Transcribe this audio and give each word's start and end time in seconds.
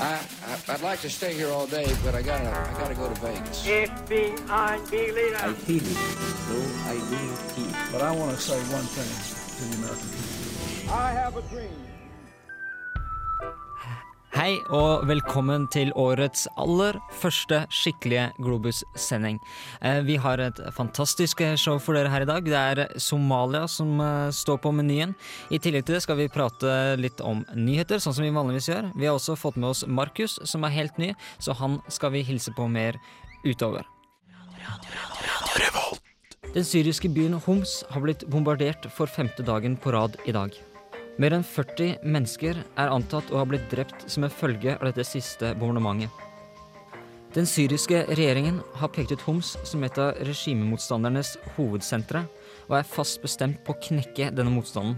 I, 0.00 0.20
I 0.46 0.72
I'd 0.74 0.82
like 0.82 1.00
to 1.00 1.10
stay 1.10 1.34
here 1.34 1.48
all 1.48 1.66
day, 1.66 1.92
but 2.04 2.14
I 2.14 2.22
gotta 2.22 2.48
I 2.48 2.72
gotta 2.78 2.94
go 2.94 3.08
to 3.08 3.20
Vegas. 3.20 3.66
FBI 3.66 4.90
leader. 4.90 5.36
I 5.36 5.52
feel 5.52 5.82
it, 5.82 5.96
though 6.48 6.68
I 6.86 6.94
do 6.94 7.16
feel. 7.54 7.92
But 7.92 8.02
I 8.02 8.12
want 8.12 8.36
to 8.36 8.40
say 8.40 8.58
one 8.72 8.84
thing 8.84 9.10
to 9.58 9.64
the 9.64 9.82
American 9.82 10.08
people. 10.10 10.94
I 10.94 11.10
have 11.10 11.36
a 11.36 11.42
dream. 11.42 11.97
Hei 14.48 14.62
og 14.72 15.02
velkommen 15.04 15.66
til 15.68 15.90
årets 15.92 16.46
aller 16.56 16.96
første 17.20 17.58
skikkelige 17.68 18.30
Globus-sending. 18.40 19.36
Eh, 19.84 20.00
Vi 20.08 20.16
har 20.16 20.40
et 20.40 20.56
fantastisk 20.72 21.42
show 21.60 21.76
for 21.76 21.92
dere 21.92 22.08
her 22.08 22.24
i 22.24 22.28
dag. 22.30 22.46
Det 22.46 22.56
er 22.56 22.88
Somalia 22.96 23.66
som 23.68 24.00
eh, 24.00 24.30
står 24.32 24.56
på 24.64 24.72
menyen. 24.72 25.12
I 25.52 25.58
tillegg 25.58 25.84
til 25.84 25.98
det 25.98 26.00
skal 26.06 26.16
vi 26.16 26.30
prate 26.32 26.96
litt 26.96 27.20
om 27.20 27.44
nyheter, 27.52 28.00
sånn 28.00 28.16
som 28.16 28.24
vi 28.24 28.32
vanligvis 28.32 28.70
gjør. 28.70 28.88
Vi 28.96 29.04
har 29.04 29.18
også 29.18 29.36
fått 29.36 29.60
med 29.60 29.68
oss 29.68 29.84
Markus, 29.84 30.38
som 30.48 30.64
er 30.64 30.72
helt 30.78 30.96
ny, 30.96 31.12
så 31.36 31.52
han 31.52 31.82
skal 31.92 32.16
vi 32.16 32.24
hilse 32.24 32.56
på 32.56 32.70
mer 32.72 32.96
utover. 33.44 33.84
Den 36.54 36.64
syriske 36.64 37.12
byen 37.12 37.36
Homs 37.44 37.82
har 37.92 38.00
blitt 38.00 38.24
bombardert 38.24 38.88
for 38.96 39.12
femte 39.12 39.44
dagen 39.44 39.76
på 39.76 39.92
rad 39.92 40.16
i 40.24 40.32
dag. 40.32 40.56
Mer 41.18 41.34
enn 41.34 41.42
40 41.42 42.04
mennesker 42.06 42.60
er 42.78 42.92
antatt 42.94 43.32
å 43.32 43.40
ha 43.40 43.46
blitt 43.48 43.66
drept 43.72 44.04
som 44.06 44.22
en 44.22 44.30
følge 44.30 44.76
av 44.76 44.84
dette 44.86 45.02
siste 45.02 45.50
bombardementet. 45.58 46.12
Den 47.34 47.46
syriske 47.46 48.04
regjeringen 48.06 48.60
har 48.78 48.90
pekt 48.94 49.10
ut 49.12 49.24
Homs 49.26 49.56
som 49.66 49.82
et 49.84 49.98
av 50.00 50.14
regimemotstandernes 50.24 51.34
hovedsentre, 51.56 52.22
og 52.70 52.76
er 52.78 52.86
fast 52.86 53.18
bestemt 53.20 53.58
på 53.66 53.74
å 53.74 53.80
knekke 53.88 54.30
denne 54.34 54.52
motstanden. 54.54 54.94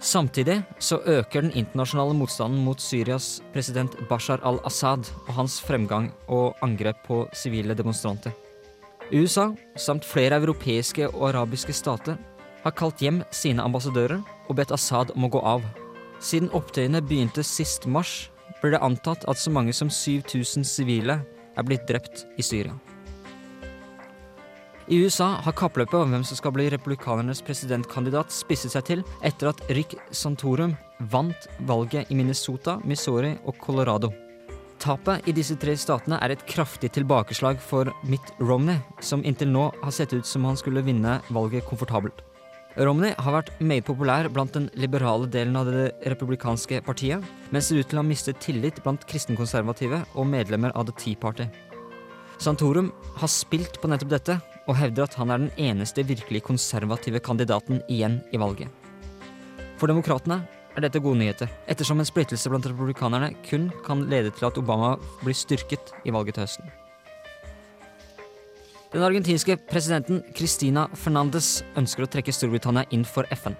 Samtidig 0.00 0.62
så 0.80 1.00
øker 1.04 1.44
den 1.44 1.54
internasjonale 1.58 2.16
motstanden 2.16 2.64
mot 2.64 2.80
Syrias 2.80 3.42
president 3.52 3.98
Bashar 4.08 4.40
al-Assad 4.46 5.10
og 5.26 5.32
hans 5.36 5.58
fremgang 5.60 6.08
og 6.26 6.56
angrep 6.64 7.04
på 7.04 7.20
sivile 7.36 7.76
demonstranter. 7.76 8.32
USA, 9.12 9.50
samt 9.76 10.08
flere 10.08 10.40
europeiske 10.40 11.08
og 11.12 11.30
arabiske 11.34 11.76
stater, 11.76 12.16
har 12.64 12.76
kalt 12.78 13.02
hjem 13.02 13.22
sine 13.34 13.64
ambassadører 13.64 14.22
og 14.48 14.58
bedt 14.58 14.74
Assad 14.74 15.12
om 15.16 15.28
å 15.28 15.32
gå 15.32 15.42
av. 15.44 15.64
Siden 16.18 16.50
opptøyene 16.56 17.02
begynte 17.04 17.44
sist 17.46 17.86
mars, 17.86 18.30
blir 18.60 18.74
det 18.74 18.82
antatt 18.82 19.24
at 19.30 19.38
så 19.38 19.52
mange 19.54 19.72
som 19.76 19.90
7000 19.92 20.66
sivile 20.66 21.20
er 21.58 21.66
blitt 21.66 21.86
drept 21.88 22.26
i 22.38 22.44
Syria. 22.44 22.74
I 24.88 25.02
USA 25.04 25.34
har 25.44 25.52
kappløpet 25.52 25.98
om 25.98 26.14
hvem 26.14 26.22
som 26.24 26.38
skal 26.38 26.54
bli 26.56 26.64
republikanernes 26.72 27.42
presidentkandidat 27.44 28.32
spisset 28.32 28.72
seg 28.72 28.86
til 28.88 29.02
etter 29.20 29.50
at 29.50 29.60
Rick 29.76 29.98
Santorum 30.16 30.72
vant 31.12 31.48
valget 31.68 32.08
i 32.08 32.16
Minnesota, 32.16 32.78
Missouri 32.88 33.34
og 33.44 33.60
Colorado. 33.60 34.08
Tapet 34.80 35.26
i 35.28 35.34
disse 35.36 35.58
tre 35.60 35.74
statene 35.76 36.16
er 36.22 36.32
et 36.32 36.46
kraftig 36.48 36.92
tilbakeslag 36.94 37.60
for 37.60 37.90
Mitt 38.08 38.32
Romney, 38.40 38.78
som 39.04 39.24
inntil 39.26 39.50
nå 39.52 39.68
har 39.82 39.92
sett 39.92 40.14
ut 40.14 40.26
som 40.26 40.46
han 40.48 40.56
skulle 40.56 40.86
vinne 40.86 41.18
valget 41.34 41.66
komfortabelt. 41.68 42.22
Romney 42.78 43.10
har 43.18 43.34
vært 43.34 43.48
meget 43.58 43.88
populær 43.88 44.28
blant 44.30 44.54
den 44.54 44.68
liberale 44.78 45.26
delen 45.26 45.56
av 45.58 45.66
det 45.66 45.88
republikanske 46.12 46.78
partiet, 46.86 47.24
men 47.50 47.64
ser 47.64 47.80
ut 47.80 47.88
til 47.90 47.98
å 47.98 48.04
ha 48.04 48.06
mistet 48.06 48.38
tillit 48.44 48.78
blant 48.84 49.02
kristenkonservative 49.10 50.04
og 50.14 50.28
medlemmer 50.30 50.70
av 50.78 50.86
The 50.86 50.94
Tea 51.00 51.18
Party. 51.18 51.48
Santorum 52.38 52.92
har 53.18 53.32
spilt 53.34 53.80
på 53.82 53.90
nettopp 53.90 54.14
dette, 54.14 54.38
og 54.68 54.78
hevder 54.78 55.08
at 55.08 55.16
han 55.18 55.32
er 55.34 55.42
den 55.42 55.52
eneste 55.58 56.04
virkelig 56.06 56.44
konservative 56.46 57.18
kandidaten 57.24 57.82
igjen 57.90 58.20
i 58.30 58.38
valget. 58.38 58.70
For 59.80 59.90
demokratene 59.90 60.44
er 60.76 60.84
dette 60.84 61.02
gode 61.02 61.18
nyheter, 61.18 61.50
ettersom 61.66 61.98
en 61.98 62.06
splittelse 62.06 62.52
blant 62.52 62.68
republikanerne 62.68 63.32
kun 63.48 63.72
kan 63.86 64.06
lede 64.12 64.30
til 64.36 64.52
at 64.52 64.60
Obama 64.60 64.94
blir 65.24 65.34
styrket 65.34 65.96
i 66.06 66.14
valget 66.14 66.38
til 66.38 66.46
høsten. 66.46 66.70
Den 68.88 69.02
argentinske 69.04 69.58
presidenten 69.68 70.22
Cristina 70.32 70.86
Fernandes 70.96 71.58
ønsker 71.76 72.06
å 72.06 72.08
trekke 72.08 72.32
Storbritannia 72.32 72.86
inn 72.96 73.04
for 73.04 73.28
FN. 73.36 73.52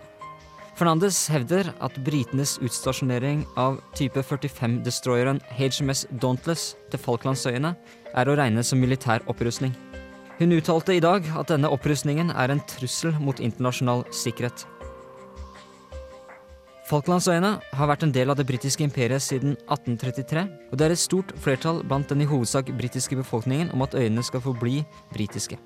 Fernandes 0.78 1.18
hevder 1.28 1.68
at 1.84 1.98
britenes 2.06 2.54
utstasjonering 2.64 3.42
av 3.60 3.76
type 3.98 4.22
45-destroyeren 4.24 5.42
HMS 5.58 6.06
Dauntless 6.22 6.70
til 6.88 7.02
Falklandsøyene 7.02 7.74
er 8.14 8.30
å 8.30 8.38
regne 8.38 8.64
som 8.64 8.80
militær 8.80 9.26
opprustning. 9.28 9.74
Hun 10.38 10.54
uttalte 10.54 10.96
i 10.96 11.02
dag 11.02 11.28
at 11.36 11.52
denne 11.52 11.68
opprustningen 11.74 12.32
er 12.32 12.54
en 12.54 12.64
trussel 12.70 13.12
mot 13.20 13.42
internasjonal 13.42 14.06
sikkerhet. 14.14 14.64
Falklandsøyene 16.88 17.50
har 17.76 17.88
vært 17.90 18.06
en 18.06 18.12
del 18.14 18.30
av 18.32 18.38
det 18.38 18.46
britiske 18.48 18.80
imperiet 18.80 19.20
siden 19.20 19.58
1833, 19.66 20.44
og 20.70 20.78
det 20.80 20.86
er 20.86 20.94
et 20.94 21.00
stort 21.02 21.34
flertall 21.36 21.82
blant 21.84 22.08
den 22.08 22.22
i 22.24 22.28
hovedsak 22.30 22.70
britiske 22.78 23.18
befolkningen 23.18 23.74
om 23.76 23.84
at 23.84 23.92
øyene 23.98 24.24
skal 24.24 24.40
forbli 24.40 24.78
britiske. 25.12 25.58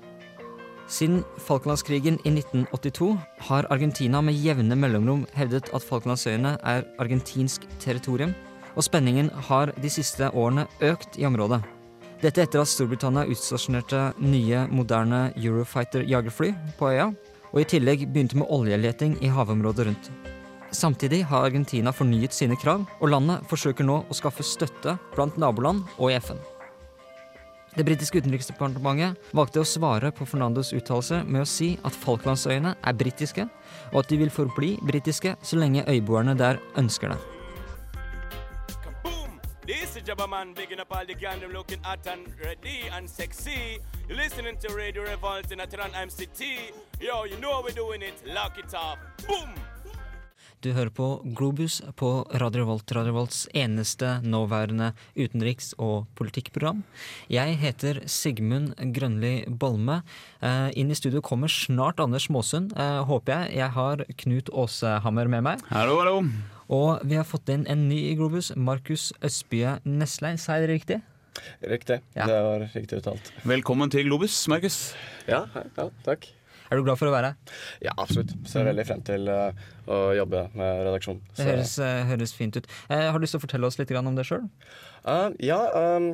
Siden 0.91 1.21
Falklandskrigen 1.45 2.17
i 2.27 2.33
1982 2.33 3.13
har 3.47 3.69
Argentina 3.71 4.19
med 4.19 4.35
jevne 4.35 4.75
mellomrom 4.75 5.23
hevdet 5.37 5.71
at 5.71 5.87
Falklandsøyene 5.87 6.57
er 6.59 6.83
argentinsk 6.99 7.69
territorium, 7.79 8.35
og 8.75 8.83
spenningen 8.83 9.31
har 9.47 9.71
de 9.79 9.93
siste 9.95 10.27
årene 10.27 10.67
økt 10.83 11.15
i 11.15 11.27
området. 11.29 11.61
Dette 12.19 12.43
etter 12.43 12.65
at 12.65 12.71
Storbritannia 12.71 13.23
utstasjonerte 13.31 14.09
nye, 14.19 14.67
moderne 14.67 15.29
Eurofighter-jagerfly 15.39 16.51
på 16.75 16.91
øya, 16.91 17.13
og 17.53 17.63
i 17.63 17.67
tillegg 17.77 18.09
begynte 18.11 18.43
med 18.43 18.51
oljeleting 18.51 19.15
i 19.23 19.31
havområdet 19.31 19.87
rundt. 19.87 20.32
Samtidig 20.73 21.21
har 21.29 21.45
Argentina 21.45 21.91
fornyet 21.93 22.33
sine 22.33 22.57
krav, 22.57 22.87
og 22.99 23.11
landet 23.13 23.45
forsøker 23.49 23.85
nå 23.85 23.99
å 24.09 24.17
skaffe 24.17 24.45
støtte 24.45 24.97
blant 25.13 25.37
naboland 25.37 25.85
og 25.99 26.09
i 26.09 26.17
FN. 26.17 26.41
Det 27.73 27.85
britiske 27.85 28.21
utenriksdepartementet 28.21 29.33
valgte 29.33 29.61
å 29.61 29.65
svare 29.65 30.11
på 30.13 30.27
Fernandos 30.29 30.73
uttalelse 30.77 31.23
med 31.25 31.41
å 31.41 31.49
si 31.49 31.71
at 31.85 31.95
Falklandsøyene 32.03 32.75
er 32.77 32.97
britiske, 32.97 33.47
og 33.91 34.03
at 34.03 34.09
de 34.09 34.19
vil 34.21 34.33
forbli 34.33 34.75
britiske 34.85 35.35
så 35.41 35.61
lenge 35.61 35.85
øyboerne 35.89 36.37
der 36.37 36.61
ønsker 36.77 37.13
det. 37.13 37.21
This 39.65 39.95
is 39.95 40.03
Jabba 40.03 40.27
Man 40.27 40.53
bigging 40.53 40.81
up 40.81 40.91
all 40.91 41.05
the 41.05 41.15
gang 41.15 41.39
them 41.39 41.51
looking 41.51 41.79
at 41.85 42.05
and 42.05 42.27
ready 42.43 42.89
and 42.91 43.09
sexy. 43.09 43.79
Listening 44.09 44.57
to 44.57 44.75
Radio 44.75 45.03
Revolt 45.03 45.51
in 45.51 45.59
Atran 45.59 45.93
MCT. 45.93 46.73
Yo, 46.99 47.23
you 47.23 47.37
know 47.37 47.53
how 47.53 47.63
we're 47.63 47.71
doing 47.71 48.01
it. 48.01 48.21
Lock 48.27 48.57
it 48.57 48.73
up. 48.73 48.99
Boom! 49.25 49.72
Du 50.63 50.69
hører 50.71 50.93
på 50.95 51.05
Globus 51.35 51.81
på 51.99 52.09
Radio 52.39 52.61
Revolt, 52.61 52.91
Radio 52.95 53.11
Revolts 53.11 53.41
eneste 53.51 54.21
nåværende 54.23 54.93
utenriks- 55.19 55.73
og 55.75 56.05
politikkprogram. 56.15 56.85
Jeg 57.27 57.57
heter 57.59 57.99
Sigmund 58.07 58.71
Grønli 58.95 59.43
Bolme. 59.51 59.97
Eh, 60.39 60.69
inn 60.79 60.87
i 60.87 60.95
studio 60.95 61.19
kommer 61.19 61.51
snart 61.51 61.99
Anders 61.99 62.29
Måsund, 62.31 62.71
eh, 62.79 63.03
håper 63.03 63.33
jeg. 63.33 63.57
Jeg 63.57 63.69
har 63.75 64.05
Knut 64.23 64.49
Åsehammer 64.53 65.27
med 65.27 65.43
meg. 65.43 65.59
Hallo, 65.67 65.97
hallo. 65.99 66.29
Og 66.69 67.03
vi 67.03 67.15
har 67.19 67.25
fått 67.27 67.49
inn 67.49 67.67
en 67.67 67.89
ny 67.89 67.99
i 68.13 68.15
Globus, 68.15 68.55
Markus 68.55 69.11
Østbye 69.21 69.81
Neslein. 69.83 70.39
Sa 70.39 70.53
jeg 70.53 70.69
det 70.69 70.79
riktig? 70.79 71.01
Riktig. 71.59 71.99
Ja. 72.15 72.25
Det 72.25 72.39
var 72.39 72.69
riktig 72.73 73.01
uttalt. 73.01 73.33
Velkommen 73.43 73.91
til 73.91 74.07
Globus, 74.07 74.47
Markus. 74.47 74.93
Ja, 75.27 75.43
ja, 75.75 75.89
takk. 76.05 76.31
Er 76.73 76.79
du 76.79 76.87
glad 76.87 76.97
for 76.97 77.05
å 77.05 77.13
være 77.13 77.29
her? 77.29 77.57
Ja, 77.85 77.91
absolutt. 78.01 78.31
Ser 78.49 78.65
veldig 78.65 78.83
frem 78.87 79.01
til 79.05 79.27
uh, 79.29 79.51
å 79.85 79.97
jobbe 80.17 80.47
med 80.57 80.79
redaksjon. 80.87 81.19
Det 81.37 81.45
høres, 81.45 81.75
eh, 81.85 81.99
høres 82.09 82.33
fint 82.33 82.57
ut. 82.57 82.69
Eh, 82.87 83.03
har 83.11 83.19
du 83.19 83.21
lyst 83.21 83.35
til 83.35 83.41
å 83.41 83.43
fortelle 83.43 83.69
oss 83.69 83.77
litt 83.77 83.91
om 83.93 84.15
det 84.17 84.25
sjøl? 84.25 84.47
Uh, 85.05 85.29
ja, 85.43 85.59
um, 85.69 86.07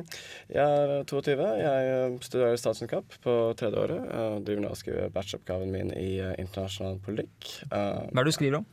jeg 0.52 0.60
er 0.82 1.06
22. 1.08 1.46
Jeg 1.62 2.18
studerer 2.26 2.60
statsvitenskap 2.60 3.16
på 3.24 3.36
tredje 3.56 3.86
året. 3.86 4.02
Jeg 4.04 4.42
driver 4.50 4.66
nå 4.66 4.74
og 4.74 4.80
skriver 4.82 5.14
bacheloroppgaven 5.14 5.72
min 5.72 5.94
i 5.96 6.10
internasjonal 6.42 7.00
politikk. 7.06 7.54
Uh, 7.70 8.04
Hva 8.10 8.20
er 8.20 8.20
det 8.20 8.34
du 8.34 8.36
skriver 8.36 8.60
om? 8.60 8.68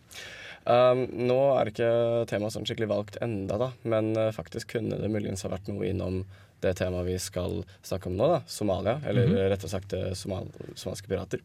um, 0.68 1.06
nå 1.30 1.40
er 1.56 1.72
ikke 1.72 1.94
temaet 2.28 2.58
sånn 2.58 2.68
skikkelig 2.68 2.92
valgt 2.92 3.22
enda, 3.24 3.62
da, 3.62 3.72
men 3.88 4.12
faktisk 4.36 4.76
kunne 4.76 5.00
det 5.00 5.14
muligens 5.14 5.48
ha 5.48 5.54
vært 5.56 5.72
noe 5.72 5.88
innom 5.88 6.26
det 6.62 6.74
temaet 6.80 7.06
vi 7.06 7.18
skal 7.22 7.60
snakke 7.86 8.08
om 8.10 8.16
nå, 8.18 8.28
da, 8.32 8.40
Somalia. 8.50 8.96
Eller 9.06 9.28
Mhm. 9.28 9.38
rettere 9.52 9.70
sagt 9.70 9.94
eh, 9.94 10.14
somal 10.14 10.48
somaliske 10.76 11.08
pirater. 11.08 11.40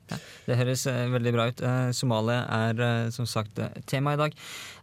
Det 0.46 0.56
høres 0.56 0.86
eh, 0.86 1.06
veldig 1.12 1.32
bra 1.32 1.46
ut. 1.48 1.60
Eh, 1.62 1.90
Somalia 1.92 2.46
er 2.48 3.10
som 3.10 3.26
sagt 3.26 3.58
tema 3.86 4.14
i 4.14 4.16
dag. 4.16 4.32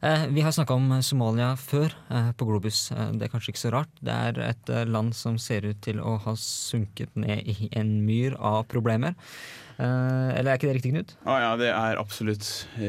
Eh, 0.01 0.27
vi 0.27 0.41
har 0.41 0.51
snakka 0.51 0.73
om 0.75 1.01
Somalia 1.01 1.55
før 1.57 1.89
på 2.37 2.45
Globus. 2.45 2.89
Det 2.89 3.23
er 3.25 3.33
kanskje 3.33 3.53
ikke 3.53 3.63
så 3.65 3.71
rart. 3.73 3.89
Det 4.01 4.13
er 4.13 4.39
et 4.49 4.67
land 4.87 5.13
som 5.15 5.37
ser 5.37 5.65
ut 5.65 5.81
til 5.81 5.99
å 5.99 6.17
ha 6.19 6.33
sunket 6.35 7.15
ned 7.15 7.47
i 7.47 7.69
en 7.73 8.05
myr 8.05 8.35
av 8.39 8.65
problemer. 8.67 9.15
Eh, 9.79 10.29
eller 10.35 10.51
er 10.51 10.59
ikke 10.59 10.67
det 10.67 10.75
riktig, 10.79 10.91
Knut? 10.91 11.15
Ah, 11.23 11.39
ja, 11.39 11.51
det 11.59 11.69
er 11.71 12.01
absolutt 12.01 12.45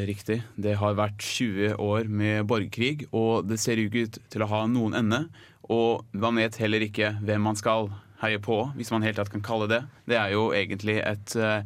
riktig. 0.08 0.40
Det 0.58 0.74
har 0.80 0.98
vært 0.98 1.22
20 1.22 1.78
år 1.78 2.10
med 2.10 2.48
borgerkrig, 2.50 3.06
og 3.14 3.46
det 3.46 3.60
ser 3.62 3.78
jo 3.78 3.86
ikke 3.86 4.08
ut 4.08 4.20
til 4.32 4.44
å 4.44 4.50
ha 4.50 4.64
noen 4.70 4.98
ende. 4.98 5.24
Og 5.70 6.02
man 6.18 6.40
vet 6.40 6.58
heller 6.58 6.82
ikke 6.82 7.14
hvem 7.22 7.46
man 7.46 7.58
skal 7.58 7.92
heie 8.24 8.40
på, 8.42 8.58
hvis 8.76 8.90
man 8.92 9.06
helt 9.06 9.20
tatt 9.20 9.30
kan 9.32 9.44
kalle 9.44 9.70
det. 9.70 9.84
Det 10.10 10.18
er 10.18 10.34
jo 10.34 10.50
egentlig 10.56 10.98
et 10.98 11.36
eh, 11.38 11.62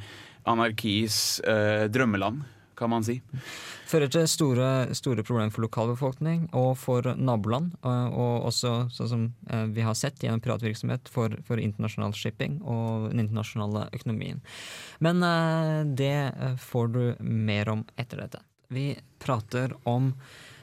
anarkis 0.51 1.41
eh, 1.49 1.87
drømmeland 1.93 2.45
kan 2.79 2.93
man 2.93 3.05
si. 3.07 3.19
Fører 3.89 4.11
til 4.13 4.27
store, 4.31 4.69
store 4.97 5.25
problemer 5.27 5.53
for 5.55 5.65
lokalbefolkning 5.67 6.49
og 6.57 6.73
for 6.81 7.07
naboland. 7.17 7.75
Og, 7.83 8.17
og 8.19 8.49
også, 8.51 8.75
sånn 8.95 9.11
som 9.11 9.27
eh, 9.51 9.67
vi 9.75 9.85
har 9.87 9.97
sett 9.99 10.23
gjennom 10.23 10.43
piratvirksomhet, 10.45 11.11
for, 11.13 11.37
for 11.47 11.63
internasjonal 11.63 12.17
shipping 12.17 12.61
og 12.63 13.11
den 13.13 13.27
internasjonale 13.27 13.89
økonomien. 13.97 14.43
Men 15.05 15.23
eh, 15.27 15.85
det 15.99 16.17
eh, 16.33 16.59
får 16.61 16.91
du 16.95 17.05
mer 17.21 17.71
om 17.73 17.87
etter 18.01 18.25
dette. 18.25 18.43
Vi 18.75 18.93
prater 19.23 19.75
om 19.89 20.13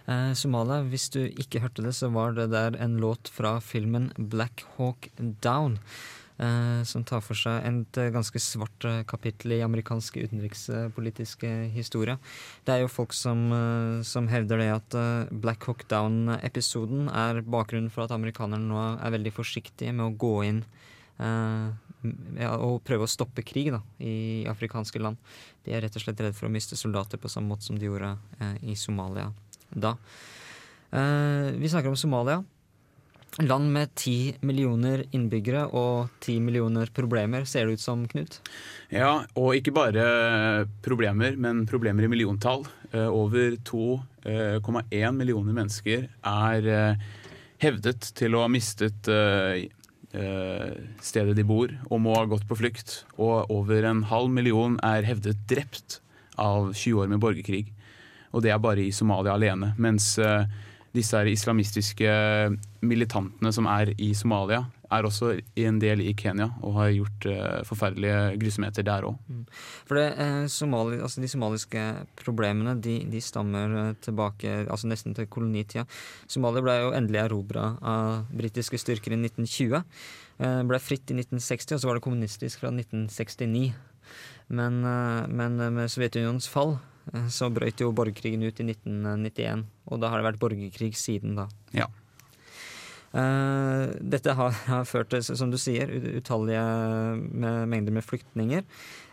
eh, 0.06 0.32
Somalia. 0.38 0.82
Hvis 0.88 1.10
du 1.14 1.22
ikke 1.26 1.62
hørte 1.64 1.86
det, 1.86 1.94
så 1.98 2.12
var 2.14 2.36
det 2.38 2.52
der 2.54 2.78
en 2.82 2.98
låt 3.02 3.32
fra 3.32 3.60
filmen 3.64 4.12
Black 4.18 4.66
Hawk 4.78 5.12
Down. 5.18 5.80
Eh, 6.42 6.82
som 6.88 7.06
tar 7.08 7.22
for 7.24 7.38
seg 7.38 7.62
et 7.68 8.00
eh, 8.02 8.12
ganske 8.14 8.42
svart 8.42 8.88
eh, 8.88 9.02
kapittel 9.10 9.56
i 9.56 9.62
amerikansk 9.66 10.18
utenrikspolitiske 10.18 11.52
historie. 11.76 12.18
Det 12.66 12.76
er 12.76 12.84
jo 12.84 12.92
folk 12.92 13.16
som, 13.16 13.48
som 14.08 14.28
hevder 14.32 14.62
det 14.62 14.70
at 14.74 15.00
Black 15.32 15.70
Hawk 15.70 15.86
Down-episoden 15.92 17.08
er 17.10 17.44
bakgrunnen 17.46 17.94
for 17.94 18.06
at 18.06 18.16
amerikanerne 18.16 18.68
nå 18.68 18.82
er 18.98 19.16
veldig 19.16 19.36
forsiktige 19.36 19.94
med 19.96 20.10
å 20.10 20.18
gå 20.26 20.36
inn 20.50 20.66
eh, 21.22 21.70
og 22.58 22.82
prøve 22.88 23.06
å 23.06 23.12
stoppe 23.12 23.44
krig 23.46 23.72
da, 23.74 23.82
i 24.02 24.44
afrikanske 24.50 25.02
land. 25.02 25.20
De 25.66 25.76
er 25.76 25.84
rett 25.86 25.98
og 25.98 26.04
slett 26.04 26.22
redd 26.24 26.38
for 26.38 26.50
å 26.50 26.54
miste 26.54 26.80
soldater 26.80 27.22
på 27.22 27.30
samme 27.32 27.54
måte 27.54 27.68
som 27.68 27.78
de 27.80 27.90
gjorde 27.90 28.16
eh, 28.40 28.58
i 28.74 28.78
Somalia 28.80 29.30
da. 29.72 29.96
Eh, 30.92 31.52
vi 31.62 31.70
snakker 31.72 31.92
om 31.92 32.00
Somalia. 32.00 32.42
Land 33.40 33.72
med 33.72 33.94
ti 33.96 34.34
millioner 34.44 35.06
innbyggere 35.16 35.64
og 35.72 36.10
ti 36.20 36.36
millioner 36.44 36.90
problemer, 36.92 37.46
ser 37.48 37.70
det 37.70 37.78
ut 37.80 37.84
som, 37.84 38.02
Knut? 38.12 38.42
Ja, 38.92 39.22
og 39.40 39.56
ikke 39.56 39.72
bare 39.72 40.66
problemer, 40.84 41.38
men 41.40 41.64
problemer 41.70 42.04
i 42.04 42.10
milliontall. 42.12 42.66
Eh, 42.92 43.08
Over 43.08 43.56
2,1 43.56 45.16
millioner 45.16 45.56
mennesker 45.56 46.10
er 46.28 46.68
eh, 46.68 47.06
hevdet 47.64 48.12
til 48.20 48.36
å 48.36 48.44
ha 48.44 48.50
mistet 48.52 49.08
eh, 49.08 49.64
eh, 50.12 50.74
stedet 51.00 51.38
de 51.40 51.46
bor, 51.48 51.72
og 51.88 52.02
må 52.04 52.18
ha 52.18 52.26
gått 52.28 52.44
på 52.50 52.58
flukt. 52.60 53.06
Og 53.16 53.48
over 53.54 53.88
en 53.88 54.04
halv 54.12 54.28
million 54.34 54.76
er 54.84 55.08
hevdet 55.08 55.40
drept 55.48 56.02
av 56.36 56.74
20 56.74 57.06
år 57.06 57.08
med 57.16 57.24
borgerkrig. 57.24 57.70
Og 58.36 58.44
det 58.44 58.52
er 58.52 58.60
bare 58.64 58.84
i 58.84 58.92
Somalia 58.96 59.38
alene. 59.40 59.72
Mens 59.80 60.18
eh, 60.20 60.44
disse 60.96 61.22
islamistiske 61.32 62.12
militantene 62.84 63.52
som 63.56 63.68
er 63.72 63.94
i 64.02 64.12
Somalia, 64.18 64.66
er 64.92 65.08
også 65.08 65.30
en 65.64 65.78
del 65.80 66.02
i 66.04 66.12
Kenya 66.18 66.50
og 66.60 66.74
har 66.76 66.90
gjort 66.92 67.28
uh, 67.32 67.62
forferdelige 67.68 68.38
grusomheter 68.42 68.84
der 68.84 69.08
òg. 69.08 69.20
For 69.88 69.96
det, 69.96 70.08
eh, 70.20 70.48
somali, 70.52 71.00
altså 71.00 71.24
De 71.24 71.30
somaliske 71.32 71.84
problemene 72.20 72.76
de, 72.84 72.98
de 73.08 73.22
stammer 73.24 73.78
eh, 73.86 73.94
tilbake 74.04 74.66
altså 74.66 74.90
nesten 74.92 75.16
til 75.16 75.30
kolonitida. 75.32 75.86
Somalia 76.28 76.66
ble 76.66 76.76
jo 76.82 76.92
endelig 76.98 77.24
erobra 77.24 77.70
av 77.80 78.28
britiske 78.36 78.82
styrker 78.82 79.16
i 79.16 79.22
1920. 79.22 79.80
Eh, 80.42 80.62
ble 80.68 80.82
fritt 80.82 81.12
i 81.12 81.18
1960, 81.20 81.76
og 81.78 81.82
så 81.82 81.90
var 81.90 82.00
det 82.00 82.06
kommunistisk 82.06 82.64
fra 82.64 82.72
1969. 82.74 83.72
Men, 84.52 84.84
eh, 84.84 85.28
men 85.32 85.56
med 85.76 85.92
Sovjetunionens 85.92 86.50
fall 86.52 86.76
eh, 86.76 86.91
så 87.34 87.50
brøt 87.54 87.82
jo 87.82 87.92
borgerkrigen 87.96 88.44
ut 88.46 88.60
i 88.62 88.68
1991. 88.70 89.66
Og 89.90 90.02
da 90.02 90.12
har 90.12 90.22
det 90.22 90.30
vært 90.30 90.42
borgerkrig 90.42 90.94
siden 91.00 91.36
da. 91.40 91.48
Ja. 91.76 91.90
Uh, 93.12 93.92
dette 94.00 94.32
har, 94.38 94.54
har 94.70 94.86
ført 94.88 95.10
til, 95.12 95.24
som 95.26 95.52
du 95.52 95.58
sier, 95.60 95.90
utallige 96.16 96.62
med, 97.20 97.66
mengder 97.68 97.96
med 97.98 98.06
flyktninger. 98.08 98.64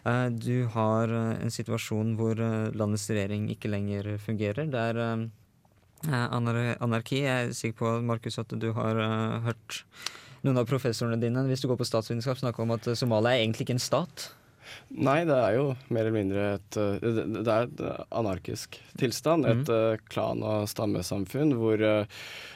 Uh, 0.06 0.28
du 0.30 0.68
har 0.70 1.10
eh, 1.10 1.40
en 1.42 1.50
situasjon 1.52 2.14
hvor 2.16 2.38
eh, 2.38 2.70
landets 2.78 3.08
regjering 3.10 3.48
ikke 3.52 3.72
lenger 3.72 4.14
fungerer. 4.22 4.70
Det 4.70 4.84
er 4.92 5.00
eh, 5.02 5.26
eh, 6.06 6.26
anar 6.30 6.78
anarki. 6.78 7.24
Jeg 7.24 7.50
er 7.50 7.58
sikker 7.58 7.78
på, 7.82 7.92
Markus, 8.06 8.38
at 8.38 8.54
du 8.54 8.70
har 8.76 9.02
eh, 9.02 9.40
hørt 9.48 9.82
noen 10.46 10.60
av 10.60 10.68
professorene 10.70 11.18
dine 11.20 11.42
hvis 11.48 11.64
du 11.64 11.68
går 11.70 11.80
på 11.80 11.88
statsvitenskap, 11.88 12.38
snakke 12.40 12.62
om 12.62 12.76
at 12.76 12.86
eh, 12.86 12.98
Somalia 12.98 13.34
er 13.34 13.44
egentlig 13.44 13.66
ikke 13.66 13.78
en 13.78 13.82
stat. 13.82 14.30
Nei, 14.88 15.20
det 15.28 15.36
er 15.36 15.56
jo 15.58 15.64
mer 15.92 16.06
eller 16.06 16.14
mindre 16.14 16.44
et 16.56 16.78
uh, 16.80 16.96
Det 17.00 17.52
er 17.52 17.66
et 17.66 17.80
uh, 17.84 18.04
anarkisk 18.16 18.78
tilstand. 19.00 19.46
Et 19.48 19.68
mm. 19.68 20.04
klan- 20.08 20.44
og 20.44 20.68
stammesamfunn 20.70 21.52
hvor 21.58 21.82
uh, 21.84 22.04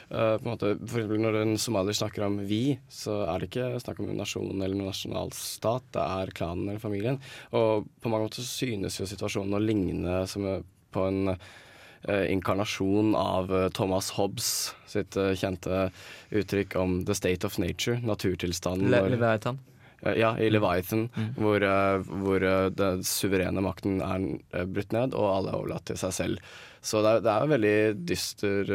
på 0.09 0.43
en 0.43 0.49
måte, 0.49 0.75
For 0.89 1.09
når 1.17 1.39
en 1.41 1.55
somalier 1.61 1.97
snakker 1.97 2.25
om 2.27 2.39
vi, 2.49 2.77
så 2.91 3.23
er 3.29 3.41
det 3.41 3.49
ikke 3.49 3.81
snakk 3.81 4.01
om 4.01 4.11
en 4.11 4.21
nasjon 4.21 4.53
eller 4.59 4.75
en 4.75 4.87
nasjonalstat. 4.89 5.89
Det 5.95 6.05
er 6.05 6.33
klanen 6.37 6.67
eller 6.67 6.81
familien. 6.83 7.19
Og 7.53 7.87
på 8.01 8.11
mange 8.11 8.29
måter 8.29 8.45
synes 8.45 8.99
jo 8.99 9.09
situasjonen 9.09 9.57
å 9.57 9.63
ligne 9.63 10.23
som 10.29 10.45
på 10.93 11.05
en 11.09 11.33
uh, 11.33 12.25
inkarnasjon 12.29 13.13
av 13.17 13.53
uh, 13.53 13.67
Thomas 13.73 14.11
Hobbes 14.17 14.49
sitt 14.89 15.17
kjente 15.17 15.87
uttrykk 16.29 16.75
om 16.77 16.99
'the 17.05 17.17
state 17.17 17.47
of 17.47 17.57
nature', 17.57 18.01
naturtilstanden. 18.05 18.91
Le 18.93 19.05
Leviathan. 19.15 19.61
Eh, 20.05 20.19
Ja, 20.19 20.33
i 20.39 20.49
Leviathan, 20.49 21.07
hvor, 21.37 21.63
eh, 21.63 22.03
hvor 22.23 22.43
eh, 22.43 22.69
den 22.75 23.03
suverene 23.07 23.63
makten 23.63 24.01
er 24.03 24.67
brutt 24.67 24.91
ned, 24.91 25.15
og 25.15 25.29
alle 25.37 25.53
er 25.53 25.59
overlatt 25.61 25.85
til 25.89 25.99
seg 25.99 26.13
selv. 26.13 26.53
Så 26.83 26.99
det 26.99 27.11
er, 27.13 27.21
det 27.23 27.31
er 27.31 27.43
en 27.45 27.51
veldig 27.53 27.75
dyster 28.09 28.71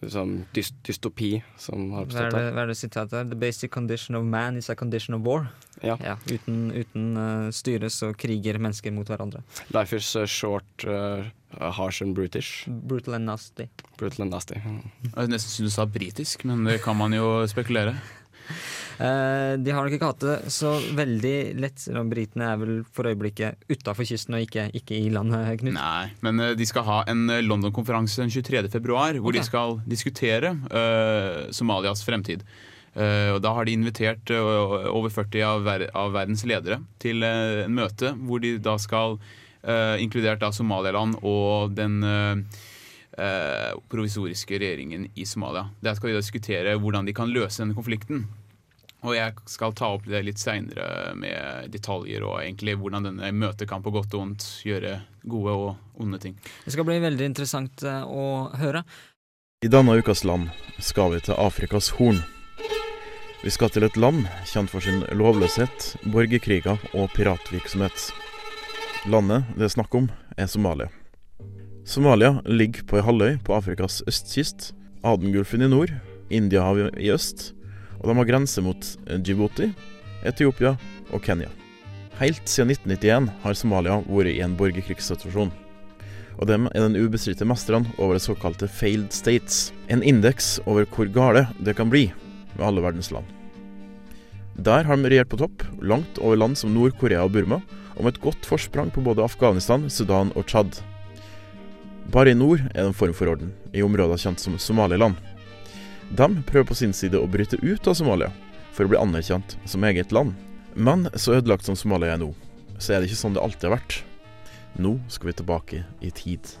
liksom, 0.00 0.30
dyst, 0.56 0.78
dystopi 0.88 1.42
som 1.60 1.90
har 1.92 2.06
oppstått 2.06 2.30
det, 2.32 2.38
her. 2.40 2.54
hva 2.56 2.62
er 2.62 2.70
det 2.72 2.76
sitatet 2.80 3.18
her? 3.18 3.26
The 3.28 3.36
basic 3.36 3.70
condition 3.74 4.16
of 4.16 4.24
man 4.24 4.56
is 4.56 4.70
a 4.72 4.76
condition 4.80 5.18
of 5.18 5.26
war. 5.28 5.50
Ja. 5.84 5.98
Ja, 6.00 6.14
uten 6.32 6.70
uten 6.72 7.10
uh, 7.20 7.50
styre 7.52 7.90
så 7.92 8.14
kriger 8.16 8.56
mennesker 8.56 8.96
mot 8.96 9.12
hverandre. 9.12 9.42
Life 9.76 9.92
is 9.92 10.08
short, 10.32 10.86
uh, 10.88 11.28
harsh 11.60 12.00
and 12.00 12.16
brutish. 12.16 12.64
Brutal 12.66 13.18
and 13.20 13.28
nasty. 13.28 13.68
Brutal 14.00 14.24
and 14.24 14.32
nasty. 14.32 14.56
Mm. 14.64 14.80
Jeg 15.10 15.28
nesten 15.34 15.52
synes 15.52 15.74
du 15.74 15.76
sa 15.76 15.84
britisk, 15.84 16.48
men 16.48 16.64
det 16.64 16.80
kan 16.80 16.96
man 16.96 17.12
jo 17.12 17.42
spekulere. 17.52 17.98
Eh, 19.00 19.54
de 19.56 19.72
har 19.72 19.86
nok 19.86 19.94
ikke 19.96 20.10
hatt 20.10 20.24
det 20.26 20.52
så 20.52 20.74
veldig 20.96 21.36
lett, 21.56 21.86
britene 22.10 22.50
er 22.52 22.58
vel 22.60 22.72
for 22.92 23.08
øyeblikket 23.08 23.62
utafor 23.72 24.04
kysten 24.04 24.36
og 24.36 24.44
ikke, 24.44 24.66
ikke 24.76 24.98
i 24.98 25.12
landet, 25.12 25.54
Knut. 25.62 25.72
Nei, 25.78 26.10
men 26.26 26.42
eh, 26.44 26.56
de 26.58 26.66
skal 26.68 26.84
ha 26.84 26.98
en 27.08 27.24
eh, 27.32 27.40
London-konferanse 27.46 28.20
den 28.20 28.34
23. 28.34 28.68
februar, 28.74 29.16
hvor 29.16 29.32
okay. 29.32 29.40
de 29.40 29.48
skal 29.48 29.78
diskutere 29.88 30.52
eh, 30.68 31.48
Somalias 31.56 32.04
fremtid. 32.04 32.44
Eh, 32.94 33.30
og 33.36 33.38
Da 33.44 33.52
har 33.54 33.66
de 33.66 33.76
invitert 33.76 34.30
eh, 34.34 34.90
over 34.90 35.12
40 35.14 35.44
av, 35.46 35.62
ver 35.66 35.86
av 35.94 36.10
verdens 36.16 36.42
ledere 36.48 36.80
til 37.02 37.22
en 37.26 37.76
møte 37.76 38.12
hvor 38.26 38.42
de 38.42 38.56
da 38.58 38.76
skal, 38.82 39.20
eh, 39.62 40.02
inkludert 40.02 40.42
da 40.42 40.50
Somaliland 40.52 41.20
og 41.22 41.76
den 41.78 42.02
provisoriske 43.90 44.56
regjeringen 44.56 45.02
i 45.18 45.26
Somalia. 45.28 45.66
Der 45.84 45.96
skal 45.98 46.08
de 46.08 46.22
diskutere 46.22 46.78
hvordan 46.80 47.04
de 47.04 47.12
kan 47.12 47.28
løse 47.28 47.60
denne 47.60 47.76
konflikten. 47.76 48.22
Og 49.00 49.14
jeg 49.16 49.36
skal 49.48 49.72
ta 49.76 49.88
opp 49.94 50.04
det 50.08 50.20
litt 50.26 50.40
seinere 50.40 51.14
med 51.16 51.70
detaljer 51.72 52.24
og 52.26 52.42
egentlig 52.42 52.76
hvordan 52.80 53.08
denne 53.08 53.30
møtet 53.32 53.68
kan 53.70 53.84
på 53.84 53.92
godt 53.94 54.12
og 54.12 54.24
vondt 54.24 54.48
gjøre 54.66 54.98
gode 55.24 55.54
og 55.56 56.02
onde 56.02 56.20
ting. 56.20 56.36
Det 56.66 56.74
skal 56.74 56.84
bli 56.88 56.98
veldig 57.00 57.30
interessant 57.32 57.84
eh, 57.86 58.04
å 58.04 58.50
høre. 58.60 58.84
I 59.64 59.68
denne 59.72 59.96
ukas 60.00 60.24
land 60.24 60.48
skal 60.80 61.14
vi 61.14 61.24
til 61.24 61.36
Afrikas 61.40 61.90
Horn. 61.96 62.20
Vi 63.40 63.52
skal 63.52 63.72
til 63.72 63.86
et 63.86 63.96
land 63.96 64.26
kjent 64.48 64.68
for 64.72 64.84
sin 64.84 65.00
lovløshet, 65.16 65.94
borgerkriger 66.12 66.80
og 66.92 67.08
piratvirksomhet. 67.16 68.10
Landet 69.08 69.48
det 69.56 69.64
er 69.64 69.72
snakk 69.72 69.96
om, 69.96 70.10
er 70.36 70.48
Somalia. 70.48 70.90
Somalia 71.88 72.34
ligger 72.44 72.84
på 72.84 73.00
ei 73.00 73.04
halvøy 73.06 73.38
på 73.44 73.56
Afrikas 73.56 74.02
østkyst, 74.08 74.74
Adengulfen 75.00 75.64
i 75.64 75.70
nord, 75.72 75.94
Indiahavet 76.28 76.98
i 77.00 77.08
øst, 77.12 77.54
og 78.00 78.08
de 78.08 78.16
har 78.16 78.28
grense 78.28 78.64
mot 78.64 78.92
Djibouti, 79.06 79.70
Etiopia 80.24 80.76
og 81.12 81.24
Kenya. 81.24 81.48
Helt 82.20 82.48
siden 82.48 82.72
1991 82.74 83.32
har 83.44 83.56
Somalia 83.56 84.00
vært 84.08 84.34
i 84.34 84.40
en 84.44 84.56
borgerkrigssituasjon 84.56 85.52
og 86.40 86.48
dem 86.48 86.70
er 86.72 86.86
den 86.86 86.96
ubestridte 86.96 87.44
mesteren 87.48 87.84
over 87.98 88.16
det 88.16 88.24
såkalte 88.24 88.68
failed 88.72 89.12
states. 89.12 89.70
En 89.92 90.02
indeks 90.02 90.58
over 90.64 90.88
hvor 90.88 91.10
gale 91.12 91.44
det 91.60 91.76
kan 91.76 91.92
bli 91.92 92.08
med 92.56 92.64
alle 92.66 92.84
verdens 92.84 93.12
land. 93.12 93.28
Der 94.56 94.84
har 94.84 94.96
de 94.96 95.08
regjert 95.08 95.30
på 95.30 95.38
topp, 95.40 95.64
langt 95.80 96.18
over 96.18 96.36
land 96.36 96.56
som 96.58 96.72
Nord-Korea 96.74 97.22
og 97.24 97.34
Burma, 97.36 97.60
og 97.96 98.04
med 98.04 98.14
et 98.14 98.22
godt 98.24 98.48
forsprang 98.48 98.90
på 98.92 99.04
både 99.04 99.24
Afghanistan, 99.24 99.88
Sudan 99.92 100.32
og 100.34 100.48
Tsjad. 100.48 100.80
Bare 102.10 102.32
i 102.32 102.36
nord 102.36 102.64
er 102.72 102.82
det 102.82 102.88
en 102.88 102.96
form 102.96 103.14
for 103.14 103.30
orden, 103.30 103.52
i 103.76 103.84
områder 103.84 104.20
kjent 104.20 104.40
som 104.40 104.56
Somaliland. 104.58 105.20
De 106.16 106.26
prøver 106.46 106.66
på 106.66 106.76
sin 106.78 106.94
side 106.96 107.18
å 107.18 107.28
bryte 107.30 107.58
ut 107.62 107.86
av 107.86 107.94
Somalia, 107.98 108.30
for 108.74 108.86
å 108.86 108.92
bli 108.92 108.98
anerkjent 108.98 109.56
som 109.68 109.84
eget 109.86 110.12
land. 110.14 110.34
Men 110.74 111.08
så 111.14 111.36
ødelagt 111.38 111.66
som 111.66 111.78
Somalia 111.78 112.14
er 112.14 112.22
nå, 112.22 112.32
så 112.78 112.94
er 112.94 113.00
det 113.00 113.10
ikke 113.10 113.20
sånn 113.22 113.36
det 113.36 113.44
alltid 113.44 113.68
har 113.68 113.78
vært. 113.78 114.00
Nå 114.80 114.96
skal 115.10 115.30
vi 115.30 115.38
tilbake 115.38 115.84
i 116.02 116.10
tid. 116.14 116.52